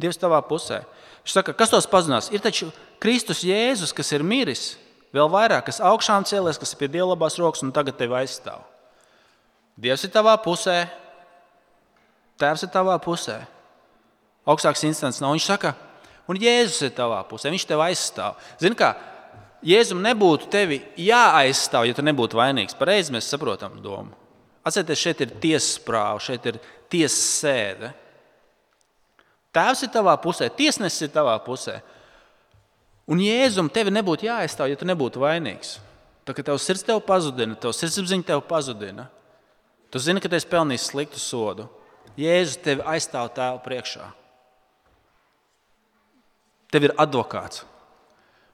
Dievs 0.00 0.18
tavā 0.20 0.40
pusē. 0.44 0.82
Viņš 1.22 1.34
saka, 1.36 1.54
kas 1.56 1.70
tos 1.72 1.88
pazinās? 1.90 2.30
Ir 2.32 2.42
taču 2.44 2.70
Kristus 3.02 3.44
Jēzus, 3.46 3.92
kas 3.96 4.10
ir 4.16 4.24
miris, 4.24 4.76
vēl 5.14 5.28
vairāk, 5.32 5.68
kas 5.68 5.82
augšām 5.84 6.26
cēlies, 6.28 6.58
kas 6.60 6.72
ir 6.72 6.80
pie 6.80 6.88
Dieva 6.92 7.12
labās 7.12 7.38
rokas 7.40 7.62
un 7.64 7.72
tagad 7.76 7.98
tevi 8.00 8.16
aizstāv. 8.18 8.64
Dievs 9.78 10.04
ir 10.08 10.12
tavā 10.12 10.34
pusē, 10.42 10.88
Tēvs 12.38 12.64
ir 12.66 12.72
tavā 12.72 12.94
pusē. 13.02 13.40
Augstāks 14.48 14.84
instants 14.86 15.20
nav. 15.20 15.34
Viņš 15.34 15.46
saka, 15.50 15.74
un 16.30 16.38
Jēzus 16.40 16.86
ir 16.86 16.94
tavā 16.96 17.20
pusē, 17.28 17.50
viņš 17.52 17.66
tev 17.68 17.82
aizstāv. 17.84 18.38
Zini, 18.62 18.78
kā 18.78 18.92
Jēzum 19.66 19.98
nebūtu 20.04 20.46
tevi 20.52 20.78
jāaizstāv, 21.02 21.88
ja 21.88 21.96
tu 21.96 22.04
nebūtu 22.06 22.38
vainīgs. 22.38 22.76
Pareizi 22.78 23.12
mēs 23.14 23.26
saprotam 23.30 23.80
domu. 23.82 24.14
Atcerieties, 24.62 25.02
šeit 25.02 25.22
ir 25.24 25.34
tiesas 25.42 25.80
prāva, 25.82 26.20
šeit 26.22 26.46
ir 26.46 26.60
tiesas 26.92 27.18
sēde. 27.40 27.90
Tēvs 29.54 29.82
ir 29.82 29.90
tavā 29.90 30.14
pusē, 30.22 30.46
tiesnesis 30.54 31.08
ir 31.08 31.12
tavā 31.14 31.34
pusē. 31.42 31.80
Un 33.08 33.22
Jēzum 33.24 33.70
tevi 33.72 33.90
nebūtu 33.96 34.28
jāaizstāv, 34.28 34.70
ja 34.70 34.78
tu 34.78 34.86
nebūtu 34.86 35.22
vainīgs. 35.22 35.78
Tā 36.28 36.34
kā 36.36 36.44
tavs 36.44 36.66
sirds 36.68 36.84
tev 36.84 37.00
pazudina, 37.08 37.56
tavs 37.56 37.80
sirdsapziņa 37.80 38.28
tev 38.30 38.44
pazudina. 38.46 39.08
Tu 39.88 40.02
zini, 40.04 40.20
ka 40.20 40.28
tu 40.28 40.36
esi 40.36 40.50
pelnījis 40.50 40.90
sliktu 40.92 41.22
sodu. 41.22 41.64
Jēzus 42.18 42.58
tevi 42.64 42.82
aizstāv 42.82 43.30
tēvu 43.36 43.60
priekšā. 43.62 44.06
Tev 46.74 46.88
ir 46.88 46.94
advokāts. 46.98 47.62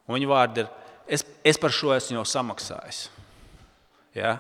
Un 0.05 0.19
viņa 0.19 0.29
vārdi 0.29 0.65
ir: 0.65 0.73
es, 1.09 1.25
es 1.45 1.61
par 1.61 1.73
šo 1.73 1.95
esmu 1.97 2.19
jau 2.19 2.27
samaksājis. 2.29 3.07
Ja? 4.15 4.37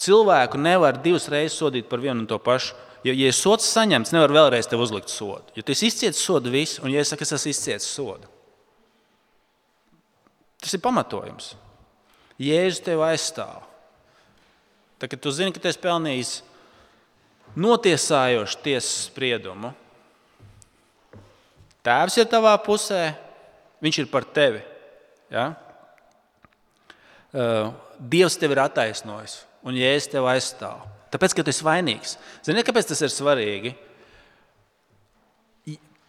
Cilvēku 0.00 0.58
nevar 0.60 0.98
divas 1.02 1.26
reizes 1.30 1.58
sodīt 1.58 1.90
par 1.90 2.02
vienu 2.02 2.22
un 2.22 2.30
to 2.30 2.38
pašu. 2.38 2.76
Ja, 3.04 3.12
ja 3.12 3.28
ir 3.28 3.36
sots 3.36 3.66
saņemts, 3.68 4.14
nevar 4.14 4.32
vēlreiz 4.32 4.68
tev 4.70 4.80
uzlikt 4.80 5.12
sodu. 5.12 5.52
Jo 5.52 5.62
tu 5.62 5.74
esi 5.74 5.90
izcietis 5.90 6.22
sodu 6.24 6.48
visu, 6.54 6.80
un 6.86 6.94
ja 6.94 7.02
es 7.02 7.10
saku, 7.12 7.26
es 7.26 7.34
esmu 7.36 7.50
izcietis 7.52 7.90
sodu, 7.92 8.30
tas 10.64 10.72
ir 10.72 10.80
pamatojums. 10.80 11.50
Jēzus 12.40 12.80
tevi 12.86 13.04
aizstāv. 13.04 13.60
Tad, 14.98 15.10
kad 15.12 15.20
tu 15.20 15.32
zini, 15.34 15.52
ka 15.52 15.60
tu 15.60 15.68
esi 15.68 15.82
pelnījis 15.82 16.32
notiesājošu 17.56 18.60
tiesas 18.64 19.08
spriedumu, 19.08 19.72
Tēvs 21.84 22.16
ir 22.16 22.28
tavā 22.32 22.54
pusē, 22.64 23.12
viņš 23.84 23.98
ir 24.00 24.06
par 24.08 24.24
tevi. 24.24 24.62
Ja? 25.32 25.50
Uh, 27.34 27.74
Dievs 28.00 28.38
tevi 28.40 28.56
ir 28.56 28.62
attaisnojis, 28.62 29.42
un 29.66 29.76
Jēzus 29.76 30.08
tevi 30.14 30.30
aizstāv. 30.32 30.80
Tāpēc, 31.12 31.34
ka 31.36 31.44
tu 31.44 31.52
esi 31.52 31.66
vainīgs. 31.66 32.16
Zini, 32.46 32.64
kāpēc 32.66 32.88
tas 32.88 33.04
ir 33.04 33.12
svarīgi? 33.12 33.74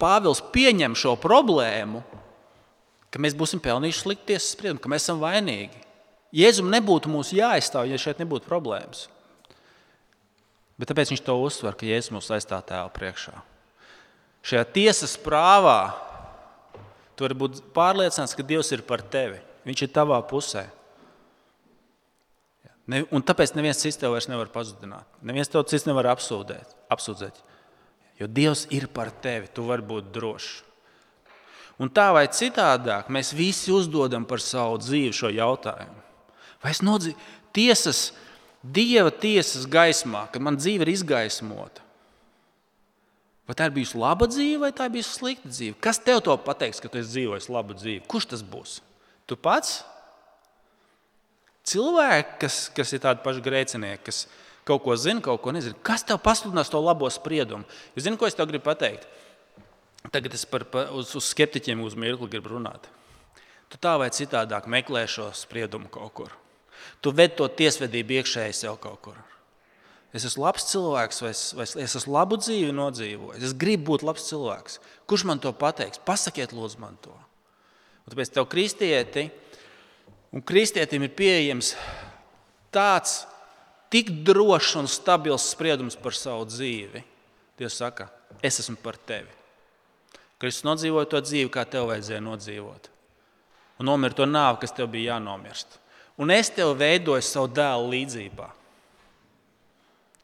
Pāvils 0.00 0.42
pieņem 0.52 0.96
šo 0.98 1.14
problēmu, 1.20 2.02
ka 3.12 3.20
mēs 3.22 3.36
būsim 3.36 3.60
pelnījuši 3.64 4.02
sliktu 4.02 4.32
tiesas 4.32 4.50
spriedumu, 4.56 4.80
ka 4.82 4.90
mēs 4.92 5.06
esam 5.06 5.20
vainīgi. 5.22 5.78
Jēzum 6.36 6.72
nebūtu 6.72 7.12
mūs 7.12 7.30
jāaizstāv, 7.36 7.86
ja 7.88 8.00
šeit 8.00 8.20
nebūtu 8.20 8.48
problēmas. 8.48 9.06
Bet 10.76 10.90
tāpēc 10.90 11.12
viņš 11.12 11.22
to 11.24 11.36
uzsver, 11.40 11.76
ka 11.76 11.88
Jēzus 11.88 12.12
mūs 12.12 12.32
aizstāv 12.36 12.64
tēva 12.68 12.90
priekšā. 12.92 13.34
Šajā 14.46 14.64
tiesas 14.74 15.16
prāvā 15.18 15.96
tu 17.16 17.24
vari 17.24 17.36
būt 17.38 17.62
pārliecināts, 17.74 18.36
ka 18.36 18.44
Dievs 18.44 18.70
ir 18.76 18.84
par 18.86 19.00
tevi. 19.02 19.40
Viņš 19.66 19.86
ir 19.86 19.94
tavā 19.94 20.18
pusē. 20.28 20.66
Ne, 22.86 23.02
un 23.10 23.24
tāpēc 23.24 23.56
neviens 23.56 23.80
cits 23.82 23.98
tev 23.98 24.12
vairs 24.14 24.28
nevar 24.30 24.52
pazudināt. 24.52 25.08
Neviens 25.26 25.50
tev 25.50 25.64
cits 25.66 25.88
nevar 25.88 26.12
apsūdēt, 26.12 26.76
apsūdzēt. 26.92 27.40
Jo 28.20 28.28
Dievs 28.30 28.66
ir 28.72 28.86
par 28.92 29.10
tevi, 29.10 29.50
tu 29.50 29.64
vari 29.66 29.82
būt 29.84 30.12
drošs. 30.14 30.52
Un 31.82 31.90
tā 31.92 32.06
vai 32.14 32.24
citādāk, 32.32 33.10
mēs 33.12 33.34
visi 33.36 33.72
uzdodam 33.74 34.24
par 34.28 34.40
savu 34.40 34.78
dzīvi 34.80 35.16
šo 35.16 35.32
jautājumu. 35.34 36.04
Vai 36.62 36.72
es 36.72 36.80
nodzīvoju 36.84 37.34
tiesas, 37.56 38.12
Dieva 38.62 39.12
tiesas 39.12 39.66
gaismā, 39.68 40.26
kad 40.32 40.42
man 40.42 40.56
dzīve 40.58 40.86
ir 40.86 40.94
izgaismota? 40.94 41.84
Vai 43.46 43.54
tā 43.54 43.68
ir 43.68 43.76
bijusi 43.76 43.98
laba 44.00 44.26
dzīve 44.26 44.64
vai 44.64 44.72
tā 44.74 44.88
ir 44.88 44.96
bijusi 44.96 45.18
slikta 45.20 45.50
dzīve? 45.52 45.76
Kas 45.82 46.00
tev 46.02 46.18
to 46.26 46.34
pateiks, 46.42 46.80
ka 46.82 46.90
tu 46.90 46.98
esi 46.98 47.12
dzīvojis 47.12 47.46
labu 47.52 47.76
dzīvi? 47.78 48.02
Kurš 48.10 48.32
tas 48.32 48.42
būs? 48.42 48.80
Tu 49.30 49.38
pats? 49.38 49.84
Cilvēki, 51.66 52.34
kas, 52.42 52.58
kas 52.74 52.92
ir 52.94 53.02
tādi 53.02 53.22
paši 53.22 53.42
grēcinieki, 53.42 54.02
kas 54.06 54.24
kaut 54.66 54.82
ko 54.82 54.96
zina, 54.98 55.22
kaut 55.22 55.42
ko 55.42 55.54
nezina. 55.54 55.78
Kas 55.86 56.02
tev 56.06 56.18
pasludinās 56.22 56.70
to 56.70 56.80
labo 56.82 57.10
spriedumu? 57.10 57.66
Jūs 57.94 58.06
zināt, 58.06 58.18
ko 58.18 58.26
es 58.26 58.38
tev 58.38 58.50
gribu 58.50 58.66
pateikt? 58.66 59.06
Tagad 60.14 60.34
es 60.34 60.46
par, 60.46 60.66
par, 60.70 60.90
uz, 60.94 61.14
uz 61.18 61.30
skeptiķiem 61.30 61.82
uz 61.82 61.94
mirkli 61.98 62.30
gribu 62.30 62.54
runāt. 62.54 62.86
Tu 63.70 63.78
tā 63.82 63.96
vai 63.98 64.10
citādāk 64.14 64.66
meklē 64.70 65.06
šo 65.10 65.30
spriedumu 65.34 65.90
kaut 65.90 66.12
kur. 66.18 66.34
Tu 67.06 67.12
ved 67.14 67.36
to 67.38 67.46
tiesvedību 67.46 68.16
iekšēji 68.18 68.54
sev 68.64 68.80
kaut 68.82 68.98
kur. 69.04 69.18
Es 70.10 70.24
esmu 70.26 70.42
labs 70.42 70.64
cilvēks, 70.72 71.20
vai 71.22 71.30
es, 71.30 71.42
vai 71.54 71.66
es 71.84 71.94
esmu 72.00 72.16
labu 72.16 72.38
dzīvi 72.40 72.72
nodzīvojis. 72.74 73.44
Es 73.46 73.54
gribu 73.54 73.92
būt 73.92 74.02
labs 74.08 74.26
cilvēks. 74.26 74.80
Kurš 75.06 75.26
man 75.28 75.38
to 75.38 75.52
pateiks? 75.54 76.00
Pasakiet, 76.02 76.54
lūdzu, 76.56 76.80
man 76.82 76.98
to. 77.04 77.14
Un 78.02 78.10
tāpēc 78.10 78.32
tev, 78.34 78.48
kristieti, 78.50 79.28
un 80.34 80.42
kristietim 80.42 81.06
ir 81.06 81.14
pieejams 81.14 81.76
tāds 82.74 83.20
tik 83.94 84.10
drošs 84.26 84.74
un 84.82 84.90
stabils 84.90 85.46
spriedums 85.54 86.00
par 86.02 86.18
savu 86.18 86.50
dzīvi. 86.50 87.06
Dievs 87.60 87.78
saka, 87.84 88.10
es 88.42 88.58
esmu 88.64 88.80
par 88.82 88.98
tevi. 88.98 89.30
Kristus 90.42 90.66
nodzīvoja 90.66 91.12
to 91.14 91.22
dzīvi, 91.22 91.54
kā 91.54 91.62
tev 91.70 91.86
vajadzēja 91.92 92.26
nodzīvot. 92.26 92.90
Un 93.78 93.92
nomira 93.94 94.16
to 94.16 94.26
nāvi, 94.26 94.64
kas 94.64 94.74
tev 94.74 94.90
bija 94.90 95.14
jānomirst. 95.14 95.78
Un 96.16 96.32
es 96.32 96.48
tev 96.52 96.72
veidoju 96.80 97.24
savu 97.24 97.50
dēlu 97.52 97.90
līdzībā. 97.92 98.48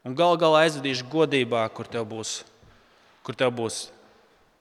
Un 0.03 0.15
gal 0.17 0.35
galā 0.41 0.65
aizvedīšu 0.65 1.05
godībā, 1.11 1.61
kur 1.71 1.87
tev 1.87 2.07
būs, 2.09 2.41
kur 3.23 3.37
tev 3.39 3.53
būs 3.55 3.85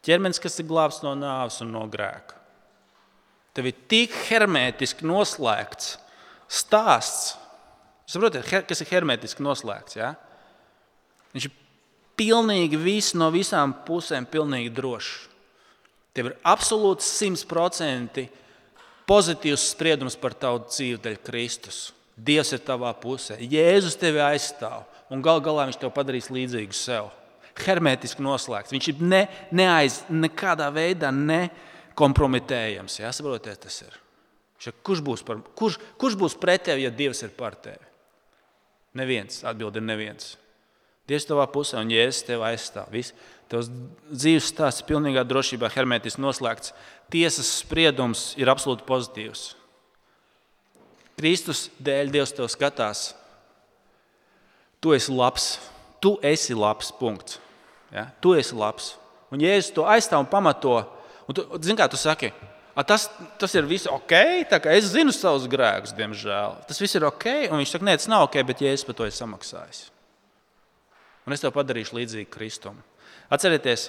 ķermenis, 0.07 0.39
kas 0.43 0.61
ir 0.61 0.69
glābts 0.69 1.01
no 1.03 1.17
nāves 1.19 1.59
un 1.65 1.73
no 1.75 1.83
grēka. 1.91 2.37
Tev 3.57 3.69
ir 3.69 3.81
tik 3.91 4.15
hermētiski 4.29 5.07
noslēgts 5.09 5.97
stāsts. 6.53 7.35
Saprotiet, 8.09 8.47
kas 8.69 8.85
ir 8.85 8.93
hermētiski 8.93 9.45
noslēgts? 9.45 9.97
Ja? 9.97 10.12
Viņš 11.33 11.49
ir 11.49 11.59
pilnīgi 12.21 12.79
viss 12.81 13.17
no 13.17 13.31
visām 13.33 13.75
pusēm, 13.87 14.29
pilnīgi 14.29 14.73
drošs. 14.77 15.12
Tev 16.12 16.29
ir 16.29 16.39
absolūti 16.45 17.07
simtprocentīgi 17.09 18.42
pozitīvs 19.12 19.69
spriedums 19.75 20.16
par 20.16 20.33
tavu 20.33 20.64
dzīvi 20.71 21.00
dēļ 21.04 21.19
Kristus. 21.26 21.90
Dievs 22.16 22.52
ir 22.54 22.61
tavā 22.64 22.92
pusē, 22.97 23.38
Jēzus 23.40 23.97
tevi 24.00 24.21
aizstāv 24.25 24.85
un 25.12 25.23
gal 25.25 25.42
galā 25.45 25.66
viņš 25.69 25.81
tev 25.81 25.92
padarīs 25.95 26.31
līdzīgu 26.33 26.76
sev. 26.76 27.11
Hermētiski 27.62 28.25
noslēgts. 28.25 28.73
Viņš 28.73 28.87
ir 28.88 29.02
ne, 29.04 29.23
neaiz, 29.52 29.99
nekādā 30.09 30.71
veidā 30.73 31.11
nekompromitējams. 31.12 33.00
Jā, 33.02 33.11
saprotiet, 33.12 33.61
tas 33.61 33.83
ir. 33.85 33.99
Kurš 34.87 35.02
būs, 35.04 35.25
par, 35.26 35.42
kurš, 35.59 35.76
kurš 36.00 36.16
būs 36.21 36.38
pret 36.40 36.64
tevi, 36.69 36.87
ja 36.87 36.92
Dievs 36.95 37.21
ir 37.26 37.35
par 37.37 37.59
tevi? 37.61 37.83
Neviens. 38.97 39.42
Atbilde 39.49 39.83
ir 39.83 39.88
neviens. 39.88 40.37
Dievs 41.11 41.27
tavā 41.27 41.47
pusē 41.51 41.81
un 41.83 41.91
Jēzus 41.91 42.27
tevi 42.29 42.47
aizstāv. 42.47 42.93
Viss. 42.95 43.15
Tavs 43.51 43.69
dzīves 44.09 44.47
stāsts 44.49 44.81
ir 44.81 44.89
pilnīgā 44.89 45.25
drošībā, 45.29 45.69
hermētiski 45.75 46.23
noslēgts. 46.23 46.73
Tiesas 47.13 47.51
spriedums 47.61 48.31
ir 48.41 48.49
absolūti 48.49 48.87
pozitīvs. 48.89 49.43
Kristus 51.19 51.67
dēļ 51.83 52.15
Dievs 52.15 52.33
tev 52.35 52.49
skatās 52.51 53.11
tu 54.83 54.91
esi 54.97 55.13
labs, 55.15 55.61
tu 56.03 56.17
esi 56.27 56.57
labs. 56.59 56.91
Punkts. 56.99 57.39
Ja? 57.93 58.09
Tu 58.21 58.35
esi 58.35 58.57
labs. 58.59 58.97
Un 59.33 59.41
Jēzus 59.41 59.71
to 59.77 59.87
aizstāv 59.87 60.25
un 60.25 60.29
pamato. 60.29 60.81
Un 61.31 61.39
tu, 61.39 61.45
zini, 61.63 61.79
kā 61.79 61.87
tu 61.89 61.97
saki, 61.97 62.33
tas, 62.89 63.07
tas 63.39 63.55
ir 63.55 63.69
viss 63.69 63.87
ok, 63.87 64.13
es 64.75 64.91
zinu 64.91 65.15
savus 65.15 65.47
grēkus, 65.49 65.95
diemžēl. 65.95 66.59
Tas 66.67 66.83
viss 66.83 66.99
ir 66.99 67.07
ok, 67.07 67.29
un 67.53 67.63
viņš 67.63 67.77
saka, 67.77 67.87
nē, 67.87 67.95
tas 68.01 68.11
nav 68.11 68.27
ok, 68.27 68.41
bet 68.49 68.65
Jēzus 68.67 68.89
par 68.89 68.99
to 68.99 69.07
ir 69.07 69.15
samaksājis. 69.15 69.92
Un 71.26 71.35
es 71.37 71.43
tev 71.43 71.52
padarīšu 71.55 71.97
līdzīgu 71.99 72.31
Kristum. 72.33 72.81
Atcerieties, 73.33 73.88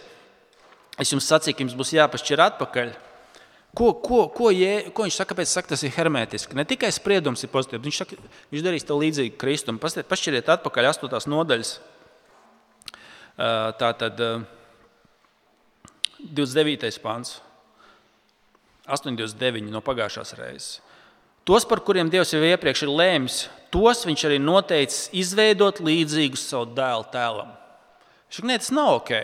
es 1.02 1.12
jums 1.14 1.28
sacīju, 1.30 1.56
ka 1.58 1.66
jums 1.66 1.78
būs 1.80 1.96
jāpašķir 1.96 2.44
atpakaļ. 2.46 2.94
Ko, 3.74 3.88
ko, 3.98 4.28
ko, 4.30 4.52
jē, 4.54 4.94
ko 4.94 5.08
viņš 5.08 5.16
saka? 5.18 5.34
Kāpēc 5.34 5.50
saka, 5.50 5.72
tas 5.72 5.82
ir 5.82 5.96
hermētiski? 5.96 6.54
Ne 6.54 6.66
tikai 6.70 6.92
spriedums 6.94 7.42
ir 7.42 7.50
pozitīvs. 7.50 7.82
Viņš, 7.88 8.02
saka, 8.04 8.18
viņš 8.54 8.66
darīs 8.66 8.86
to 8.86 8.98
līdzīgi 9.02 9.34
Kristum. 9.42 9.80
Pašķiriet 9.82 10.52
atpakaļ 10.54 10.92
8. 10.92 11.10
nodaļas. 11.34 11.72
Tā 13.82 13.90
tad 13.98 14.22
29. 16.22 17.02
pāns. 17.02 17.40
8,29 18.84 19.72
no 19.72 19.82
pagājušās 19.82 20.36
reizes. 20.38 20.82
Tos, 21.48 21.66
par 21.68 21.82
kuriem 21.84 22.12
Dievs 22.12 22.34
jau 22.36 22.44
iepriekš 22.44 22.86
ir 22.86 22.92
lēmis, 22.92 23.38
tos 23.74 24.06
viņš 24.06 24.26
arī 24.30 24.40
noteicis 24.42 25.08
izveidot 25.18 25.82
līdzīgus 25.84 26.46
savu 26.52 26.70
dēlu 26.78 27.08
tēlam. 27.14 27.56
Viņš 28.28 28.40
saka, 28.40 28.50
nē, 28.50 28.60
tas 28.62 28.74
nav 28.74 28.98
ok. 29.00 29.16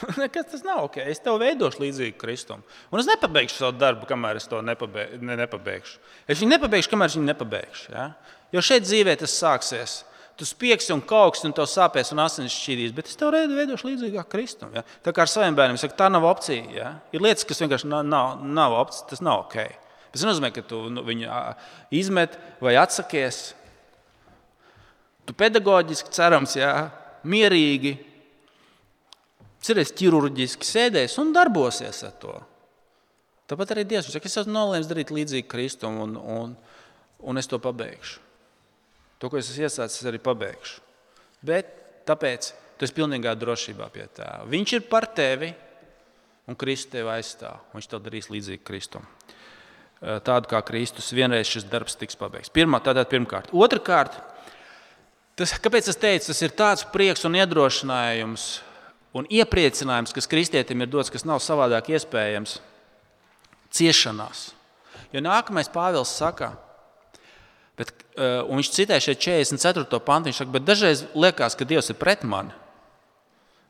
Nekas 0.22 0.46
tas 0.50 0.62
nav 0.64 0.86
ok. 0.86 0.98
Es 1.04 1.20
tev 1.22 1.38
veidošu 1.42 1.82
līdzīgu 1.82 2.16
Kristum. 2.20 2.62
Un 2.92 3.02
es 3.02 3.08
nepabeigšu 3.08 3.60
savu 3.60 3.76
darbu, 3.78 4.08
kamēr 4.08 4.40
es 4.40 4.48
to 4.50 4.62
nepabeigšu. 4.64 5.20
Ne, 5.24 5.36
nepabeigšu. 5.42 5.98
Es 6.26 6.40
viņu 6.40 6.54
nepabeigšu, 6.56 6.92
kamēr 6.92 7.12
es 7.12 7.18
viņu 7.18 7.28
nepabeigšu. 7.28 7.92
Ja? 7.94 8.08
Jo 8.54 8.64
šeit 8.64 8.86
dzīvē 8.86 9.16
tas 9.20 9.36
sāksies. 9.36 10.00
Tu 10.40 10.48
spiegsi 10.48 10.94
un 10.94 11.02
kauksi, 11.04 11.44
un 11.46 11.52
tev 11.54 11.68
sāpēs 11.68 12.14
un 12.14 12.22
asinis 12.24 12.54
šķīdīs, 12.56 12.94
bet 12.96 13.10
es 13.10 13.18
tev 13.20 13.34
veidošu 13.36 13.90
līdzīgāk 13.90 14.30
Kristum. 14.32 14.72
Ja? 14.74 14.84
Tā 15.04 15.12
kā 15.14 15.26
ar 15.26 15.30
saviem 15.30 15.56
bērniem 15.58 15.80
saka, 15.80 15.98
tā 16.00 16.08
nav 16.12 16.24
opcija. 16.30 16.64
Ja? 16.72 16.92
Ir 17.12 17.24
lietas, 17.24 17.46
kas 17.48 17.60
vienkārši 17.62 17.90
nav, 17.92 18.06
nav, 18.08 18.40
nav 18.42 18.78
opcija, 18.80 19.10
tas 19.12 19.22
nav 19.24 19.44
ok. 19.44 19.60
Tas 20.12 20.24
nozīmē, 20.28 20.52
ka 20.52 20.64
tu 20.68 20.84
nu, 20.92 21.04
viņu 21.06 21.28
izmet 21.96 22.36
vai 22.60 22.76
atsakies. 22.76 23.54
Tu 25.24 25.36
pedagoģiski 25.38 26.12
cerams, 26.12 26.56
ja? 26.58 26.72
mierīgi 27.22 27.94
cerēs 29.62 29.92
ķirurģiski, 29.94 30.66
sēdēs 30.66 31.14
un 31.22 31.30
darbosies 31.34 32.02
ar 32.06 32.16
to. 32.22 32.34
Tāpat 33.50 33.74
arī 33.74 33.84
Dievs 33.86 34.08
saka, 34.10 34.30
es 34.30 34.40
esmu 34.40 34.54
nolēmis 34.54 34.88
darīt 34.90 35.12
līdzīgi 35.14 35.48
Kristum, 35.50 36.00
un, 36.02 36.16
un, 36.16 36.54
un 37.22 37.40
es 37.40 37.48
to 37.50 37.60
pabeigšu. 37.62 38.18
To, 39.22 39.30
ko 39.30 39.38
es 39.38 39.50
esmu 39.52 39.68
iesācis, 39.68 40.00
es 40.00 40.08
arī 40.08 40.18
pabeigšu. 40.22 40.80
Bet 41.46 41.68
tāpēc 42.08 42.50
tu 42.78 42.86
esi 42.86 42.96
pilnīgā 42.96 43.34
drošībā 43.38 43.86
pie 43.94 44.08
tā. 44.16 44.30
Viņš 44.50 44.74
ir 44.78 44.86
par 44.90 45.06
tevi, 45.14 45.52
un 46.50 46.58
Kristus 46.58 46.90
tevi 46.96 47.12
aizstāv. 47.12 47.60
Viņš 47.76 47.90
to 47.90 48.00
darīs 48.02 48.30
līdzīgi 48.32 48.64
Kristum. 48.66 49.06
Tādu 50.02 50.50
kā 50.50 50.58
Kristus, 50.66 51.12
vienreiz 51.14 51.46
šis 51.46 51.68
darbs 51.70 51.94
tiks 51.94 52.18
pabeigts. 52.18 52.50
Pirmā, 52.50 52.80
tātad 52.82 53.06
pirmkārt. 53.06 53.52
Otrakārt, 53.54 54.16
tas, 55.38 55.52
kāpēc 55.62 55.92
es 55.92 56.00
teicu, 56.00 56.26
tas 56.32 56.42
ir 56.42 56.54
tāds 56.58 56.82
prieks 56.90 57.22
un 57.28 57.38
iedrošinājums 57.38 58.48
un 59.16 59.28
iepriecinājums, 59.28 60.14
kas 60.16 60.28
kristietim 60.30 60.82
ir 60.82 60.90
dots, 60.90 61.12
kas 61.12 61.26
nav 61.28 61.42
savādāk 61.44 61.92
iespējams, 61.92 62.56
ciešanās. 63.72 64.50
Jo 65.12 65.20
nākamais 65.24 65.70
Pāvils 65.72 66.12
saka, 66.16 66.54
bet, 67.76 67.92
eh, 68.16 68.40
un 68.42 68.58
viņš 68.58 68.72
citē 68.72 68.98
šeit 69.00 69.20
44. 69.20 70.00
pantu, 70.00 70.30
viņš 70.30 70.40
saka, 70.40 70.50
bet 70.50 70.64
dažreiz 70.64 71.04
liekas, 71.14 71.56
ka 71.56 71.64
Dievs 71.64 71.90
ir 71.90 71.96
pret 72.00 72.24
mani. 72.24 72.52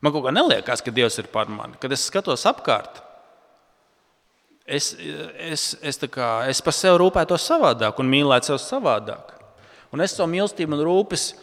Man 0.01 0.11
kaut 0.11 0.25
kā 0.25 0.33
neliekas, 0.35 0.83
ka 0.83 0.91
Dievs 0.91 1.19
ir 1.19 1.27
par 1.27 1.47
mani. 1.47 1.75
Kad 1.79 1.91
es 1.91 2.09
skatos 2.09 2.43
apkārt, 2.43 3.03
es, 4.65 4.93
es, 5.39 5.63
es, 5.81 5.99
kā, 6.11 6.29
es 6.49 6.61
par 6.63 6.75
sevi 6.75 6.99
rūpētos 7.01 7.47
savādāk 7.49 7.99
un 7.99 8.11
mīlētu 8.11 8.51
sevi 8.51 8.61
savādāk. 8.63 9.33
Un 9.93 10.01
es 10.01 10.15
savu 10.15 10.31
mīlestību 10.31 10.77
un 10.77 10.85
rūpes 10.87 11.33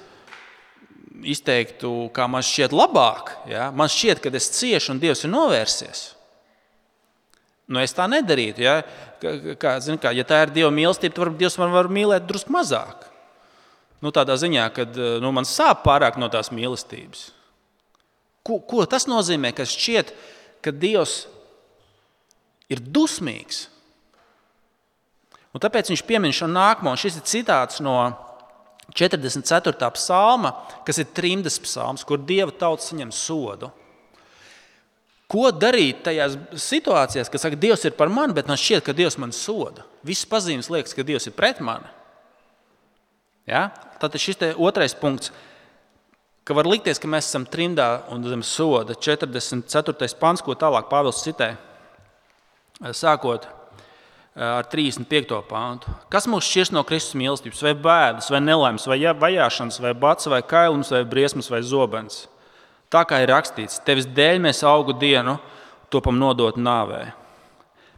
izteiktu, 1.30 2.08
kā 2.16 2.26
man 2.30 2.44
šķiet 2.44 2.72
labāk, 2.74 3.34
ja? 3.50 3.68
man 3.76 3.90
šķiet, 3.92 4.22
ka 4.24 4.32
es 4.34 4.48
ciešu 4.56 4.94
un 4.94 5.02
Dievs 5.02 5.26
ir 5.26 5.32
novērsies. 5.34 6.02
Nu, 7.70 7.78
es 7.78 7.94
tā 7.94 8.08
nedarītu. 8.10 8.64
Ja, 8.64 8.80
kā, 9.60 9.76
zin, 9.84 10.00
kā, 10.00 10.10
ja 10.16 10.24
tā 10.26 10.40
ir 10.42 10.54
Dieva 10.56 10.72
mīlestība, 10.74 11.14
tad 11.14 11.22
varbūt 11.22 11.42
Dievs 11.44 11.58
man 11.60 11.74
var 11.76 11.90
mīlēt 11.92 12.26
drusku 12.26 12.50
mazāk. 12.50 13.04
Nu, 14.00 14.10
tādā 14.16 14.34
ziņā, 14.40 14.64
ka 14.74 14.88
nu, 15.22 15.30
man 15.36 15.46
sāp 15.46 15.84
pārāk 15.84 16.16
no 16.18 16.26
tās 16.32 16.50
mīlestības. 16.50 17.28
Ko, 18.42 18.56
ko 18.64 18.82
tas 18.88 19.04
nozīmē? 19.06 19.52
Ka 19.54 19.68
šķiet, 19.68 20.10
ka 20.64 20.72
Dievs 20.72 21.20
ir 21.28 21.39
dusmīgs. 22.78 23.64
Un 25.50 25.62
tāpēc 25.62 25.90
viņš 25.90 26.04
piemin 26.06 26.34
šo 26.34 26.46
nākamo. 26.46 26.94
Šis 26.94 27.18
ir 27.18 27.26
citāts 27.26 27.82
no 27.82 27.96
44. 28.94 29.90
psalma, 29.96 30.54
kas 30.86 31.02
ir 31.02 31.10
trimdas 31.14 31.58
psalms, 31.62 32.06
kur 32.06 32.22
dieva 32.22 32.54
tauta 32.54 32.86
saņem 32.86 33.10
sodu. 33.14 33.72
Ko 35.30 35.52
darīt 35.54 36.02
tajās 36.02 36.34
situācijās, 36.58 37.28
kad 37.30 37.38
saka, 37.42 37.58
Dievs 37.58 37.84
ir 37.86 37.94
par 37.94 38.10
mani, 38.10 38.34
bet 38.34 38.48
man 38.50 38.58
šķiet, 38.58 38.82
ka 38.82 38.94
Dievs 38.98 39.14
man 39.20 39.30
soda? 39.30 39.84
Visas 40.02 40.26
pazīmes 40.26 40.66
liekas, 40.72 40.94
ka 40.96 41.06
Dievs 41.06 41.28
ir 41.30 41.36
pret 41.36 41.60
mani. 41.62 41.86
Ja? 43.46 43.68
Tad 44.02 44.16
šis 44.18 44.40
otrais 44.58 44.96
punkts, 44.98 45.30
ka 46.42 46.56
var 46.56 46.66
likties, 46.66 46.98
ka 46.98 47.06
mēs 47.06 47.30
esam 47.30 47.46
trimdā 47.46 48.08
un 48.10 48.26
zem 48.26 48.42
soda. 48.42 48.96
44. 48.98 50.10
pants, 50.18 50.42
ko 50.42 50.58
tālāk 50.58 50.90
Pāvils 50.90 51.22
citē, 51.22 51.52
sākot 52.80 53.46
ar 54.40 54.66
35. 54.70 55.40
pāntu. 55.48 55.92
Kas 56.12 56.28
mūs 56.30 56.46
šķirs 56.48 56.72
no 56.72 56.82
Kristus 56.86 57.18
mīlestības, 57.18 57.62
vai 57.66 57.74
bēdas, 57.76 58.30
vai 58.32 58.40
nelaimes, 58.44 58.86
vai 58.88 58.98
vajāšanas, 59.20 59.80
vai 59.82 59.94
bats, 59.94 60.28
vai 60.30 60.40
kailums, 60.40 60.92
vai 60.94 61.04
briesmas, 61.04 61.50
vai 61.52 61.62
zobens? 61.66 62.24
Tā 62.90 63.04
kā 63.06 63.20
ir 63.22 63.30
rakstīts, 63.30 63.82
tevis 63.86 64.08
dēļ 64.08 64.40
mēs 64.42 64.64
augu 64.66 64.96
dienu 64.98 65.36
topam 65.92 66.16
nodot 66.18 66.56
nāvē. 66.58 67.10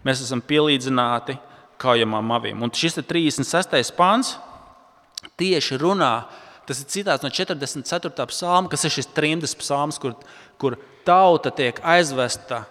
Mēs 0.03 0.25
esam 0.25 0.43
pielīdzināti 0.43 1.39
kaujamām 1.81 2.35
avīm. 2.35 2.63
Un 2.65 2.73
šis 2.75 2.99
36. 3.07 3.95
pāns 3.97 4.37
tieši 5.39 5.79
runā 5.79 6.15
Tas 6.63 6.79
ir 6.79 6.87
citāts 6.91 7.25
no 7.25 7.31
44. 7.33 8.27
psalma, 8.31 8.71
kas 8.71 8.87
ir 8.87 8.95
šis 8.95 9.09
trimdas 9.17 9.55
psalms, 9.59 9.99
kur, 9.99 10.15
kur 10.63 10.77
tauta 11.07 11.51
tiek 11.51 11.81
aizvesta 11.83 12.63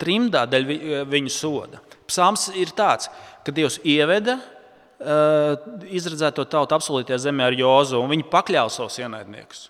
trimdā 0.00 0.44
dēļ 0.50 0.68
viņu 1.10 1.32
soda. 1.32 1.82
Psalms 2.08 2.48
ir 2.56 2.72
tāds, 2.76 3.10
ka 3.44 3.52
Dievs 3.54 3.78
ieveda 3.84 4.38
uh, 4.38 5.56
izredzēto 5.88 6.46
tautu 6.48 6.76
apsolītajā 6.76 7.20
zemē 7.28 7.48
ar 7.48 7.56
Jozu, 7.58 8.00
un 8.00 8.12
viņi 8.12 8.28
pakļāva 8.32 8.72
savus 8.72 8.98
ienaidniekus. 9.02 9.68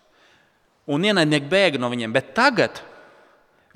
Un 0.89 1.05
ienaidnieki 1.05 1.51
bēga 1.51 1.81
no 1.83 1.91
viņiem, 1.93 2.15
bet 2.15 2.33
tagad 2.37 2.83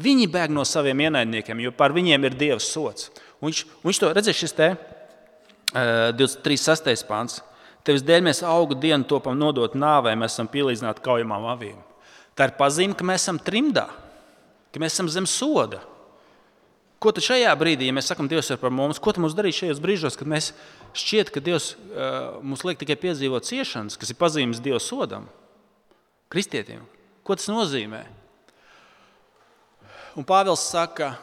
viņi 0.02 0.28
bēg 0.32 0.54
no 0.54 0.64
saviem 0.68 1.04
ienaidniekiem, 1.08 1.60
jo 1.66 1.74
par 1.76 1.94
viņiem 1.96 2.28
ir 2.28 2.38
Dieva 2.38 2.60
sots. 2.62 3.10
Un 3.40 3.50
viņš, 3.50 3.64
viņš 3.84 4.00
to 4.00 4.12
redzēs, 4.14 4.38
šis 4.44 4.56
te, 4.58 4.68
uh, 4.76 6.10
23. 6.16 7.06
pāns. 7.08 7.40
Tevis 7.82 8.04
dēļ 8.06 8.22
mēs 8.28 8.44
augu 8.46 8.76
dienu 8.78 9.02
topam 9.10 9.34
nodot 9.34 9.74
nāvē, 9.74 10.14
mēs 10.14 10.36
esam 10.36 10.46
pielīdzināti 10.50 11.02
kaujamām 11.02 11.48
avīm. 11.50 11.80
Tā 12.38 12.46
ir 12.48 12.54
pazīme, 12.56 12.94
ka 12.96 13.04
mēs 13.04 13.24
esam 13.26 13.40
trimdā, 13.42 13.88
ka 14.72 14.80
mēs 14.80 14.94
esam 14.94 15.10
zem 15.10 15.26
soda. 15.28 15.82
Ko 17.02 17.10
tad 17.10 17.24
šajā 17.26 17.50
brīdī, 17.58 17.88
ja 17.88 17.94
mēs 17.96 18.06
sakām, 18.12 18.28
Dievs 18.30 18.52
ir 18.54 18.60
par 18.62 18.70
mums, 18.70 19.00
ko 19.02 19.10
mums 19.18 19.34
darīt 19.34 19.56
šajos 19.58 19.80
brīžos, 19.82 20.14
kad 20.18 20.28
mēs 20.30 20.52
šķiet, 20.94 21.32
ka 21.34 21.42
Dievs 21.42 21.72
uh, 21.74 22.38
mums 22.46 22.62
liek 22.62 22.78
tikai 22.78 22.94
piedzīvot 23.02 23.48
ciešanas, 23.48 23.98
kas 23.98 24.12
ir 24.14 24.18
pazīmes 24.20 24.62
Dieva 24.62 24.78
sodam, 24.78 25.26
kristietim? 26.30 26.84
Ko 27.26 27.34
tas 27.34 27.50
nozīmē? 27.50 28.04
Un 30.14 30.26
Pāvils 30.28 30.62
saka, 30.62 31.16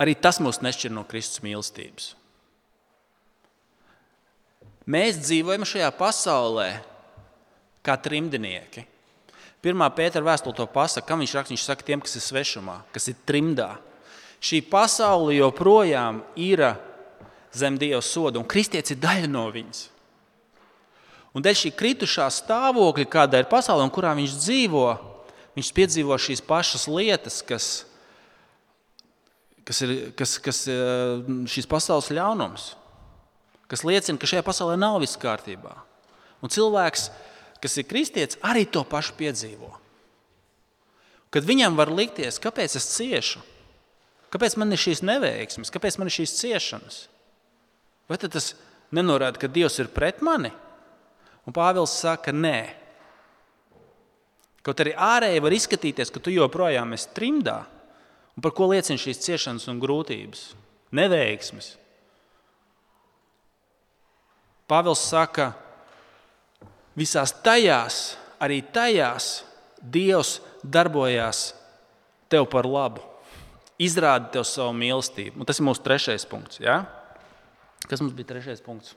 arī 0.00 0.16
tas 0.16 0.40
mūs 0.40 0.62
nešķir 0.64 0.94
no 0.94 1.04
Kristus 1.08 1.44
mīlestības. 1.44 2.12
Mēs 4.88 5.18
dzīvojam 5.20 5.68
šajā 5.68 5.88
pasaulē 5.98 6.70
kā 7.84 7.98
trimdnieki. 8.00 8.86
Pirmā 9.64 9.88
pētera 9.90 10.26
vēstule 10.26 10.54
to 10.54 10.66
pasaka, 10.70 11.06
kam 11.08 11.22
viņš 11.22 11.34
raksta. 11.34 11.54
Viņš 11.54 11.66
saka, 11.66 11.86
tiem, 11.86 12.02
kas 12.04 12.16
ir 12.18 12.24
svešumā, 12.24 12.78
kas 12.94 13.10
ir 13.10 13.18
trimdā. 13.26 13.72
Šī 14.38 14.62
pasaule 14.70 15.34
joprojām 15.34 16.22
ir 16.38 16.62
zem 17.50 17.78
Dieva 17.80 18.00
soda, 18.04 18.38
un 18.38 18.46
kristietis 18.46 18.94
ir 18.94 19.00
daļa 19.02 19.30
no 19.32 19.48
viņas. 19.50 19.88
Un 21.34 21.42
dēļ 21.44 21.58
šī 21.58 21.72
kritušā 21.74 22.28
stāvokļa, 22.32 23.06
kāda 23.10 23.42
ir 23.42 23.50
pasaule 23.50 23.82
un 23.84 23.92
kurā 23.94 24.14
viņš 24.16 24.36
dzīvo, 24.38 24.86
viņš 25.58 25.72
piedzīvo 25.74 26.16
šīs 26.22 26.42
pašas 26.46 26.86
lietas, 26.90 27.42
kas, 27.46 27.68
kas 29.66 29.82
ir 29.84 29.94
kas, 30.18 30.38
kas, 30.42 30.62
šīs 31.50 31.68
pasaules 31.70 32.12
ļaunums 32.14 32.72
kas 33.68 33.84
liecina, 33.84 34.18
ka 34.18 34.28
šajā 34.28 34.42
pasaulē 34.44 34.78
nav 34.80 34.98
viss 35.02 35.20
kārtībā. 35.20 35.76
Un 36.42 36.52
cilvēks, 36.52 37.08
kas 37.62 37.78
ir 37.80 37.86
kristietis, 37.90 38.38
arī 38.44 38.64
to 38.70 38.84
pašu 38.86 39.16
piedzīvo. 39.18 39.70
Kad 41.34 41.44
viņam 41.44 41.76
var 41.76 41.92
likties, 41.92 42.40
kāpēc 42.40 42.78
es 42.78 42.88
ciešu, 42.94 43.42
kāpēc 44.32 44.56
man 44.60 44.72
ir 44.72 44.80
šīs 44.80 45.04
neveiksmes, 45.04 45.72
kāpēc 45.72 45.98
man 46.00 46.08
ir 46.08 46.16
šīs 46.20 46.36
ciešanas, 46.40 47.00
vai 48.08 48.16
tas 48.22 48.54
nenorāda, 48.94 49.40
ka 49.40 49.50
Dievs 49.52 49.76
ir 49.82 49.90
pret 49.92 50.22
mani? 50.24 50.52
Un 51.48 51.54
Pāvils 51.56 51.94
saka, 52.00 52.32
nē. 52.32 52.58
Kaut 54.64 54.80
arī 54.84 54.92
ārēji 54.92 55.40
var 55.44 55.54
izskatīties, 55.56 56.12
ka 56.12 56.20
tu 56.20 56.32
joprojām 56.32 56.92
esi 56.96 57.08
trimdā, 57.16 57.62
un 58.36 58.44
par 58.44 58.52
ko 58.56 58.68
liecina 58.68 59.00
šīs 59.00 59.22
ciešanas 59.24 59.68
un 59.72 59.80
grūtības, 59.80 60.42
neveiksmes. 60.96 61.70
Pāvils 64.68 65.00
saka, 65.08 65.54
visās 66.98 67.32
tajās, 67.44 68.16
arī 68.42 68.62
tajās 68.62 69.44
Dievs 69.78 70.40
darbojās 70.66 71.52
tev 72.26 72.48
par 72.50 72.66
labu, 72.66 73.04
izrāda 73.78 74.32
tev 74.34 74.46
savu 74.48 74.72
mīlestību. 74.74 75.38
Un 75.38 75.46
tas 75.46 75.60
ir 75.60 75.66
mūsu 75.68 75.84
trešais 75.84 76.26
punkts. 76.26 76.58
Ja? 76.58 76.80
Kas 77.86 78.02
mums 78.02 78.16
bija 78.16 78.32
trešais 78.32 78.64
punkts? 78.64 78.96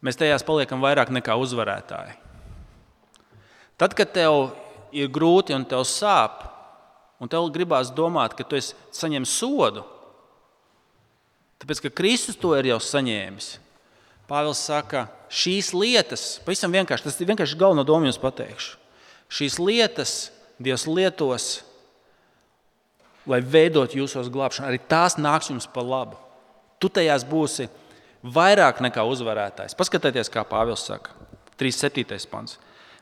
Mēs 0.00 0.16
tajās 0.16 0.46
paliekam 0.46 0.80
vairāk 0.80 1.10
nekā 1.10 1.34
uzvarētāji. 1.42 2.14
Tad, 3.82 3.96
kad 3.98 4.14
tev 4.14 4.52
ir 4.94 5.10
grūti 5.10 5.56
un 5.56 5.66
tev 5.66 5.82
sāp, 5.88 6.46
un 7.20 7.28
tev 7.28 7.50
gribās 7.52 7.90
domāt, 7.90 8.38
ka 8.38 8.46
tu 8.46 8.62
saņem 8.62 9.26
sodu, 9.26 9.82
Tāpēc, 11.60 11.82
ka 11.84 11.92
Kristus 11.92 12.38
to 12.40 12.54
ir 12.56 12.70
jau 12.70 12.78
saņēmis. 12.80 13.52
Pāvils 14.30 14.60
saka, 14.62 15.08
šīs 15.26 15.72
lietas, 15.74 16.38
pavisam 16.46 16.70
vienkārši, 16.74 17.08
tas 17.08 17.18
ir 17.18 17.30
vienkārši 17.32 17.58
galveno 17.58 17.82
domu 17.86 18.06
jums 18.06 18.20
pateikšu. 18.22 18.76
Šīs 19.30 19.58
lietas 19.62 20.14
Dievs 20.60 20.84
lietos, 20.84 21.44
lai 23.24 23.40
veidot 23.40 23.94
jūsos 23.96 24.28
glābšanu. 24.32 24.68
Arī 24.68 24.80
tās 24.90 25.16
nāks 25.16 25.48
jums 25.48 25.64
par 25.72 25.86
labu. 25.88 26.18
Tu 26.80 26.90
tajās 26.92 27.24
būsi 27.24 27.70
vairāk 28.20 28.82
nekā 28.84 29.04
uzvarētājs. 29.08 29.76
Paskatieties, 29.78 30.28
kā 30.32 30.44
Pāvils 30.44 30.84
saka, 30.84 31.14
3,7. 31.60 32.28
pants. 32.28 32.58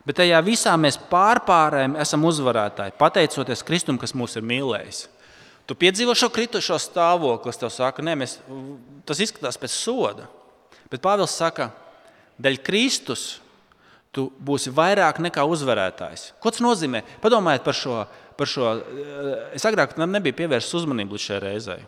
Bet 0.07 0.21
tajā 0.21 0.39
visā 0.45 0.71
mēs 0.79 0.95
pārpārējām 1.11 1.97
esam 1.99 2.23
uzvarētāji, 2.29 2.95
pateicoties 2.99 3.65
Kristum, 3.67 3.99
kas 3.99 4.15
mūs 4.15 4.37
ir 4.39 4.47
mīlējis. 4.47 5.03
Tu 5.67 5.75
piedzīvo 5.77 6.15
šo 6.17 6.31
kritušo 6.33 6.79
stāvokli, 6.81 7.43
kas 7.45 7.59
tev 7.61 7.69
saka, 7.75 8.03
nē, 8.07 8.15
mēs, 8.23 8.39
tas 9.05 9.19
izskatās 9.21 9.59
pēc 9.59 9.75
soda. 9.75 10.29
Bet 10.89 11.03
Pāvils 11.03 11.35
saka, 11.37 11.69
dēļ 12.41 12.59
Kristus 12.65 13.39
tu 14.15 14.27
būsi 14.41 14.73
vairāk 14.73 15.21
nekā 15.21 15.45
uzvarētājs. 15.45 16.33
Ko 16.41 16.51
tas 16.51 16.63
nozīmē? 16.65 17.03
Padomājiet 17.23 17.65
par 17.65 17.77
šo. 17.77 18.01
Par 18.39 18.47
šo 18.47 18.69
es 19.51 19.65
agrāk 19.67 19.97
tam 19.97 20.13
nebiju 20.15 20.37
pievērsis 20.37 20.77
uzmanību 20.79 21.17
līdz 21.17 21.23
šai 21.25 21.39
reizei. 21.43 21.81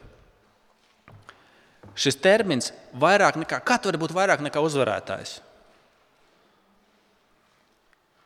Šis 1.96 2.20
termins 2.20 2.74
vairāk 3.00 3.38
nekā, 3.40 3.62
kā 3.64 3.78
tu 3.80 3.88
vari 3.88 4.02
būt 4.02 4.12
vairāk 4.16 4.44
nekā 4.44 4.60
uzvarētājs? 4.64 5.38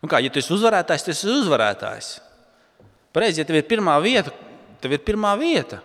Un 0.01 0.09
kā, 0.09 0.17
ja 0.25 0.33
tu 0.33 0.41
esi 0.41 0.53
uzvarētājs, 0.57 1.05
tad 1.05 1.13
esi 1.13 1.29
uzvarētājs. 1.29 2.09
Pareizi, 3.13 3.41
ja 3.41 3.47
tev 3.47 3.61
ir 3.61 3.69
pirmā 3.69 3.93
vieta, 4.01 4.33
Tev 4.85 4.93
ir 4.93 5.01
pirmā 5.01 5.31
vieta. 5.39 5.79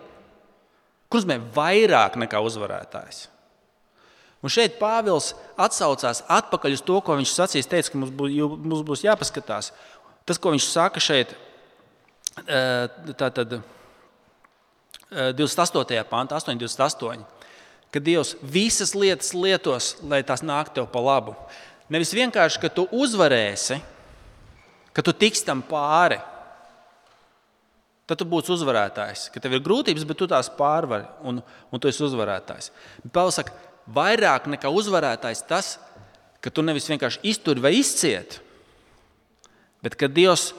Kur 1.09 1.23
nozīmē 1.23 1.39
vairāk 1.55 2.19
nekā 2.21 2.37
uzvarētājs? 2.45 3.23
Un 4.41 4.49
šeit 4.49 4.79
Pāvils 4.79 5.35
atsaucās 5.59 6.23
atpakaļ 6.25 6.77
uz 6.77 6.81
to, 6.85 6.97
ko 7.05 7.17
viņš 7.19 7.33
sacīs. 7.35 7.69
Teica, 7.69 7.93
ka 7.93 8.01
mums 8.01 8.13
būs, 8.17 8.33
mums 8.57 8.85
būs 8.87 9.05
jāpaskatās. 9.05 9.69
Tas, 10.25 10.39
ko 10.41 10.53
viņš 10.53 10.65
saka 10.65 11.01
šeit, 11.03 11.35
tātad 13.19 13.59
28. 15.11 16.01
pāntā, 16.09 16.39
8,28. 16.39 17.23
Ka 17.91 17.99
Dievs 17.99 18.37
visas 18.41 18.95
lietas 18.95 19.33
lietos, 19.35 19.97
lai 20.07 20.21
tās 20.23 20.45
nāktu 20.45 20.79
tev 20.79 20.89
pa 20.93 21.01
labu. 21.03 21.35
Nevis 21.91 22.13
vienkārši, 22.15 22.61
ka 22.63 22.69
tu 22.71 22.85
uzvarēsi, 22.95 23.81
ka 24.95 25.03
tu 25.03 25.11
tiks 25.11 25.43
tam 25.43 25.59
pāri, 25.67 26.21
tad 28.07 28.21
tu 28.21 28.27
būsi 28.27 28.53
uzvarētājs. 28.55 29.25
Ka 29.33 29.43
tev 29.43 29.57
ir 29.57 29.65
grūtības, 29.65 30.05
bet 30.07 30.19
tu 30.19 30.27
tās 30.31 30.47
pārvari 30.55 31.09
un, 31.27 31.41
un 31.43 31.83
tu 31.83 31.91
esi 31.91 32.05
uzvarētājs. 32.07 32.71
Pāvils 33.11 33.41
saka, 33.41 33.55
vairāk 33.89 34.47
nekā 34.51 34.69
uzvarētājs 34.69 35.45
tas, 35.49 35.75
ka 36.41 36.49
tu 36.53 36.63
nevis 36.65 36.89
vienkārši 36.89 37.21
izturi 37.31 37.63
vai 37.63 37.73
izcieti, 37.77 38.41
bet 39.81 39.97
ka 39.97 40.09
Dievs 40.09 40.51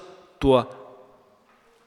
to 0.43 0.63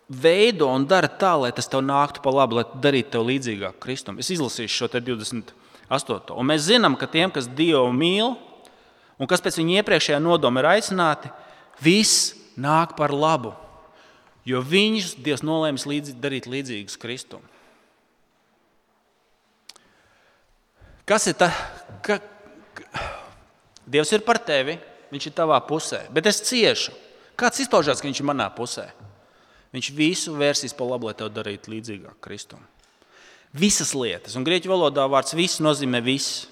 veido 0.07 0.69
un 0.71 0.85
dara 0.87 1.09
tā, 1.09 1.33
lai 1.39 1.51
tas 1.55 1.67
tev 1.71 1.83
nāktu 1.83 2.21
pa 2.23 2.31
labu, 2.31 2.59
lai 2.59 2.65
darītu 2.83 3.15
tev 3.15 3.25
līdzīgāku 3.27 3.81
Kristum. 3.81 4.19
Es 4.21 4.29
izlasīšu 4.35 4.85
šo 4.85 4.91
28. 4.95 6.35
Un 6.35 6.49
mēs 6.51 6.67
zinām, 6.69 6.95
ka 6.99 7.09
tiem, 7.09 7.33
kas 7.33 7.49
Dievu 7.49 7.91
mīl 7.95 8.35
un 9.19 9.29
kas 9.31 9.43
pēc 9.43 9.59
viņa 9.59 9.81
iepriekšējā 9.81 10.21
nodoma 10.21 10.61
ir 10.61 10.71
aicināti, 10.75 11.31
viss 11.81 12.33
nāk 12.59 12.95
par 12.99 13.15
labu 13.15 13.55
jo 14.45 14.61
viņus 14.61 15.17
Dievs 15.25 15.43
nolēma 15.45 15.81
līdzi, 15.89 16.15
darīt 16.21 16.47
līdzīgus 16.49 16.99
Kristum. 17.01 17.43
Kas 21.05 21.27
ir 21.29 21.37
tas? 21.37 21.53
Ka, 22.05 22.19
Dievs 23.85 24.11
ir 24.15 24.25
par 24.25 24.41
tevi, 24.41 24.79
Viņš 25.13 25.27
ir 25.29 25.33
tavā 25.37 25.59
pusē, 25.63 25.99
bet 26.11 26.25
es 26.27 26.41
ciešu. 26.43 26.91
Kāds 27.37 27.61
izpaužās, 27.61 28.01
ka 28.01 28.09
Viņš 28.09 28.19
ir 28.19 28.27
manā 28.27 28.49
pusē? 28.51 28.87
Viņš 29.71 29.91
visu 29.95 30.33
vērsīs 30.35 30.73
pa 30.75 30.87
labu, 30.89 31.07
lai 31.07 31.15
tev 31.15 31.29
darītu 31.31 31.71
līdzīgāk 31.71 32.17
Kristum. 32.25 32.63
Visas 33.55 33.93
lietas, 33.95 34.35
un 34.35 34.43
grieķu 34.43 34.71
valodā 34.73 35.05
vārds 35.07 35.35
viss 35.37 35.61
nozīmē 35.63 36.01
viss. 36.03 36.47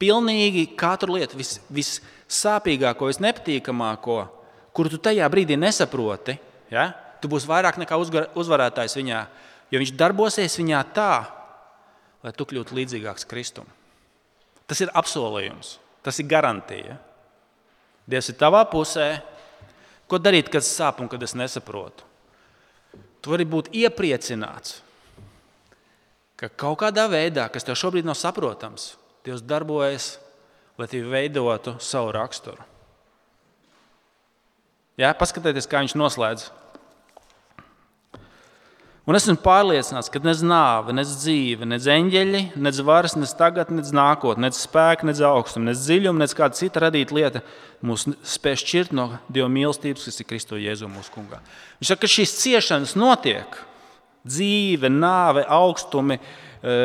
Pilnīgi 0.00 0.68
katru 0.78 1.18
lietu, 1.18 1.36
vis, 1.40 1.56
vissāpīgāko, 1.72 3.10
visnepatīkamāko, 3.10 4.20
kuru 4.76 4.92
tu 4.94 5.02
tajā 5.02 5.28
brīdī 5.32 5.58
nesaproti, 5.58 6.38
Ja? 6.72 6.90
Tu 7.22 7.30
būsi 7.30 7.48
vairāk 7.48 7.78
nekā 7.80 7.96
uzvarētājs 8.36 8.96
viņā, 8.98 9.20
jo 9.72 9.80
viņš 9.80 9.92
darbosies 9.98 10.58
viņā 10.58 10.82
tā, 10.94 11.12
lai 12.26 12.34
tu 12.34 12.46
kļūtu 12.48 12.74
līdzīgāks 12.74 13.28
Kristum. 13.30 13.68
Tas 14.66 14.82
ir 14.82 14.90
apsolījums, 14.98 15.76
tas 16.02 16.18
ir 16.18 16.26
garantija. 16.26 16.98
Dievs 18.06 18.32
ir 18.32 18.38
tavā 18.40 18.64
pusē. 18.70 19.20
Ko 20.10 20.18
darīt, 20.22 20.50
kad 20.50 20.62
sāp 20.62 21.00
un 21.02 21.10
kad 21.10 21.22
es 21.22 21.34
nesaprotu? 21.38 22.04
Tu 23.22 23.32
vari 23.32 23.46
būt 23.46 23.72
iepriecināts, 23.74 24.76
ka 26.38 26.50
kaut 26.50 26.78
kādā 26.84 27.08
veidā, 27.10 27.48
kas 27.50 27.66
tev 27.66 27.78
šobrīd 27.78 28.06
nav 28.06 28.18
saprotams, 28.18 28.94
Dievs 29.26 29.42
darbojas, 29.42 30.04
lai 30.78 30.86
tevi 30.86 31.08
veidotu 31.10 31.72
savu 31.82 32.12
raksturu. 32.14 32.62
Jā, 34.96 35.10
paskatieties, 35.18 35.66
kā 35.66 35.80
viņš 35.82 35.96
noslēdz 35.98 36.44
Un 39.06 39.14
esmu 39.14 39.36
pārliecināts, 39.38 40.08
ka 40.10 40.18
nec 40.18 40.40
nāve, 40.42 40.90
nec 40.96 41.06
dzīve, 41.06 41.66
nec 41.70 41.84
eņģeļi, 41.94 42.40
nec 42.58 42.78
varas, 42.82 43.12
nec 43.14 43.30
tagadne, 43.38 43.78
nec 43.78 43.92
nākotne, 43.94 44.48
nec 44.48 44.58
spēka, 44.58 45.06
nec 45.06 45.20
augstuma, 45.22 45.68
nec 45.68 45.78
dziļuma, 45.78 46.24
nec 46.24 46.34
kāda 46.34 46.58
cita 46.58 46.82
radīta 46.82 47.14
lieta 47.14 47.42
mūs 47.86 48.08
spēj 48.26 48.58
šķirt 48.64 48.96
no 48.98 49.04
Dieva 49.30 49.46
mīlestības, 49.52 50.08
kas 50.08 50.18
ir 50.18 50.26
Kristo 50.26 50.58
Jēzu 50.58 50.90
mūsu 50.90 51.14
kungā. 51.14 51.38
Viņš 51.78 51.92
saka, 51.92 52.02
ka 52.02 52.12
šīs 52.16 52.34
ciešanas 52.40 52.96
notiek. 52.98 53.60
Dzīve, 54.26 54.90
nāve, 54.90 55.46
augstumi, 55.54 56.18
e, 56.18 56.76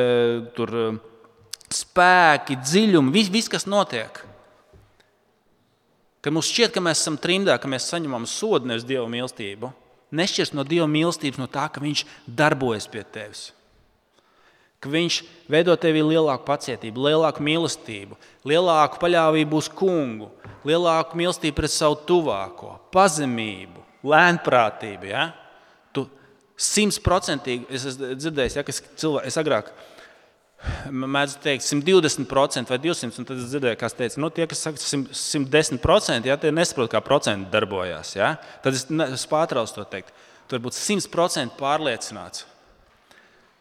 tur, 0.53 0.77
e, 0.77 0.87
spēki, 1.73 2.61
dziļumi, 2.61 3.15
viss, 3.17 3.33
vis, 3.33 3.49
kas 3.49 3.65
notiek. 3.65 4.21
Kad 6.21 6.37
mums 6.37 6.53
šķiet, 6.53 6.69
ka 6.75 6.85
mēs 6.85 7.01
esam 7.01 7.17
trimdā, 7.17 7.57
ka 7.57 7.65
mēs 7.65 7.89
saņemam 7.89 8.29
sodu 8.29 8.69
nevis 8.69 8.85
Dieva 8.85 9.09
mīlestību, 9.09 9.73
nešķirs 10.15 10.53
no 10.57 10.65
Dieva 10.67 10.87
mīlestības, 10.91 11.39
no 11.41 11.47
tā, 11.51 11.67
ka 11.71 11.83
Viņš 11.83 12.05
darbojas 12.27 12.87
pie 12.91 13.03
tevis. 13.03 13.49
Ka 14.81 14.89
viņš 14.89 15.19
veido 15.51 15.75
tevī 15.77 16.01
lielāku 16.01 16.47
pacietību, 16.47 17.03
lielāku 17.05 17.43
mīlestību, 17.45 18.15
lielāku 18.49 18.97
paļāvību 19.03 19.59
uz 19.59 19.67
kungu, 19.69 20.31
lielāku 20.65 21.19
mīlestību 21.19 21.59
pret 21.59 21.69
savu 21.69 21.99
tuvāko, 22.09 22.71
pazemību, 22.89 23.83
lēnprātību. 24.01 25.11
Ja? 25.11 25.27
Tu 25.93 26.07
simtprocentīgi, 26.57 27.69
es 27.69 27.85
esmu 27.91 28.15
dzirdējis, 28.23 28.57
ja, 28.57 28.65
ka 28.65 28.73
cilvēki, 28.73 29.29
es 29.29 29.37
agrāk 29.37 29.69
mēdz 30.91 31.37
teikt 31.41 31.65
120% 31.65 32.69
vai 32.69 32.77
200%, 32.81 33.17
un 33.17 33.27
tad 33.27 33.39
es 33.39 33.49
dzirdēju, 33.49 33.77
kas 33.81 33.95
teica, 33.97 34.21
nu, 34.21 34.29
tie, 34.33 34.45
kas 34.49 34.61
saka 34.67 34.81
110%, 34.81 36.29
ja, 36.29 36.37
tie 36.37 36.51
nesaprot, 36.53 36.91
kā 36.91 37.01
procenti 37.05 37.49
darbojas. 37.53 38.13
Ja? 38.17 38.35
Tad 38.63 38.77
es, 38.77 38.85
es 38.85 39.25
pārtraucu 39.29 39.79
to 39.79 39.85
teikt. 39.89 40.13
Tu 40.45 40.57
vari 40.57 40.65
būt 40.67 40.77
100% 40.77 41.57
pārliecināts, 41.57 42.45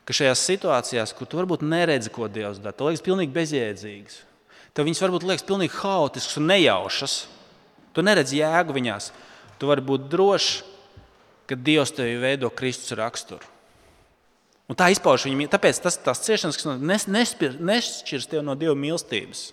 ka 0.05 0.17
šajās 0.17 0.43
situācijās, 0.49 1.15
kur 1.17 1.29
tu 1.31 1.41
varbūt 1.41 1.65
neredzi, 1.65 2.13
ko 2.13 2.29
Dievs 2.29 2.61
dara, 2.61 2.77
tev 2.77 2.91
liekas 2.91 3.07
pilnīgi 3.07 3.37
bezjēdzīgs. 3.37 4.19
Tev 4.75 4.87
viņas 4.87 5.03
varbūt 5.05 5.27
liekas 5.27 5.47
pilnīgi 5.47 5.77
haotiskas 5.81 6.39
un 6.39 6.51
nejaušas. 6.51 7.15
Tu 7.95 8.05
neredzi 8.07 8.39
jēgu 8.39 8.77
viņās. 8.77 9.11
Tu 9.59 9.71
vari 9.71 9.83
būt 9.87 10.07
drošs, 10.13 10.61
ka 11.51 11.59
Dievs 11.59 11.95
tevi 11.97 12.21
veido 12.23 12.51
Kristus 12.55 12.95
raksturu. 12.99 13.47
Un 14.71 14.79
tā 14.79 14.87
izpauž 14.95 15.25
viņa 15.27 15.35
mīlestība. 15.35 15.57
Tāpēc 15.59 15.79
tas, 15.83 15.97
tās 15.99 16.21
ciešanas, 16.23 16.57
kas 16.61 16.79
nes, 16.79 17.07
nespir, 17.11 17.57
nešķirs 17.59 18.29
tev 18.31 18.45
no 18.47 18.55
Dieva 18.59 18.77
mīlestības, 18.79 19.49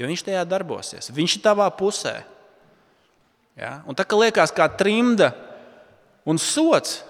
jo 0.00 0.08
Viņš 0.08 0.24
tajā 0.24 0.44
darbosies. 0.48 1.10
Viņš 1.12 1.34
ir 1.36 1.42
tavā 1.44 1.66
pusē. 1.76 2.22
Ja? 3.58 3.82
Un 3.84 3.98
tā 3.98 4.06
kā 4.08 4.16
liekas, 4.16 4.54
kā 4.56 4.70
trimda 4.72 5.34
un 6.24 6.40
sots, 6.40 7.02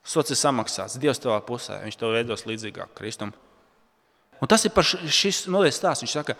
sots 0.00 0.32
ir 0.32 0.40
samaksāts. 0.40 0.96
Dievs 1.00 1.20
tavā 1.20 1.42
pusē. 1.44 1.82
Viņš 1.84 1.98
to 2.00 2.14
veidos 2.14 2.46
līdzīgāk 2.48 2.94
Kristum. 2.96 3.34
Un 4.40 4.48
tas 4.48 4.64
ir 4.64 4.72
par 4.72 4.86
šis 4.88 5.42
nolies 5.52 5.76
stāsts. 5.76 6.06
Viņš 6.06 6.14
saka, 6.14 6.38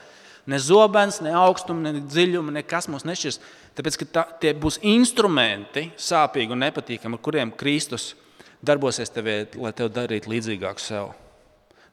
ne 0.48 0.62
zobens, 0.64 1.18
ne 1.20 1.34
augstums, 1.36 1.84
ne 1.84 2.06
dziļums, 2.06 2.54
nekas 2.56 2.88
mums 2.88 3.04
nešķirs. 3.04 3.38
Tāpēc, 3.76 4.00
ka 4.00 4.08
tā, 4.16 4.24
tie 4.40 4.54
būs 4.56 4.80
instrumenti, 4.80 5.90
sāpīgi 6.00 6.56
un 6.56 6.64
nepatīkami, 6.64 7.20
ar 7.20 7.24
kuriem 7.28 7.52
Kristus 7.52 8.14
ir 8.14 8.24
darbosies 8.64 9.12
tevī, 9.14 9.42
lai 9.58 9.72
tev 9.76 9.92
darītu 9.94 10.32
līdzīgāku 10.32 10.82
sev. 10.82 11.12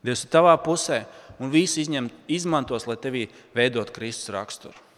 Dievs 0.06 0.26
ir 0.26 0.34
tavā 0.34 0.54
pusē 0.62 1.04
un 1.42 1.52
visu 1.54 1.82
izņem, 1.82 2.10
izmantos, 2.32 2.86
lai 2.90 2.98
tevī 3.02 3.26
veidot 3.58 3.92
Kristus 3.94 4.34
raksturu. 4.36 4.85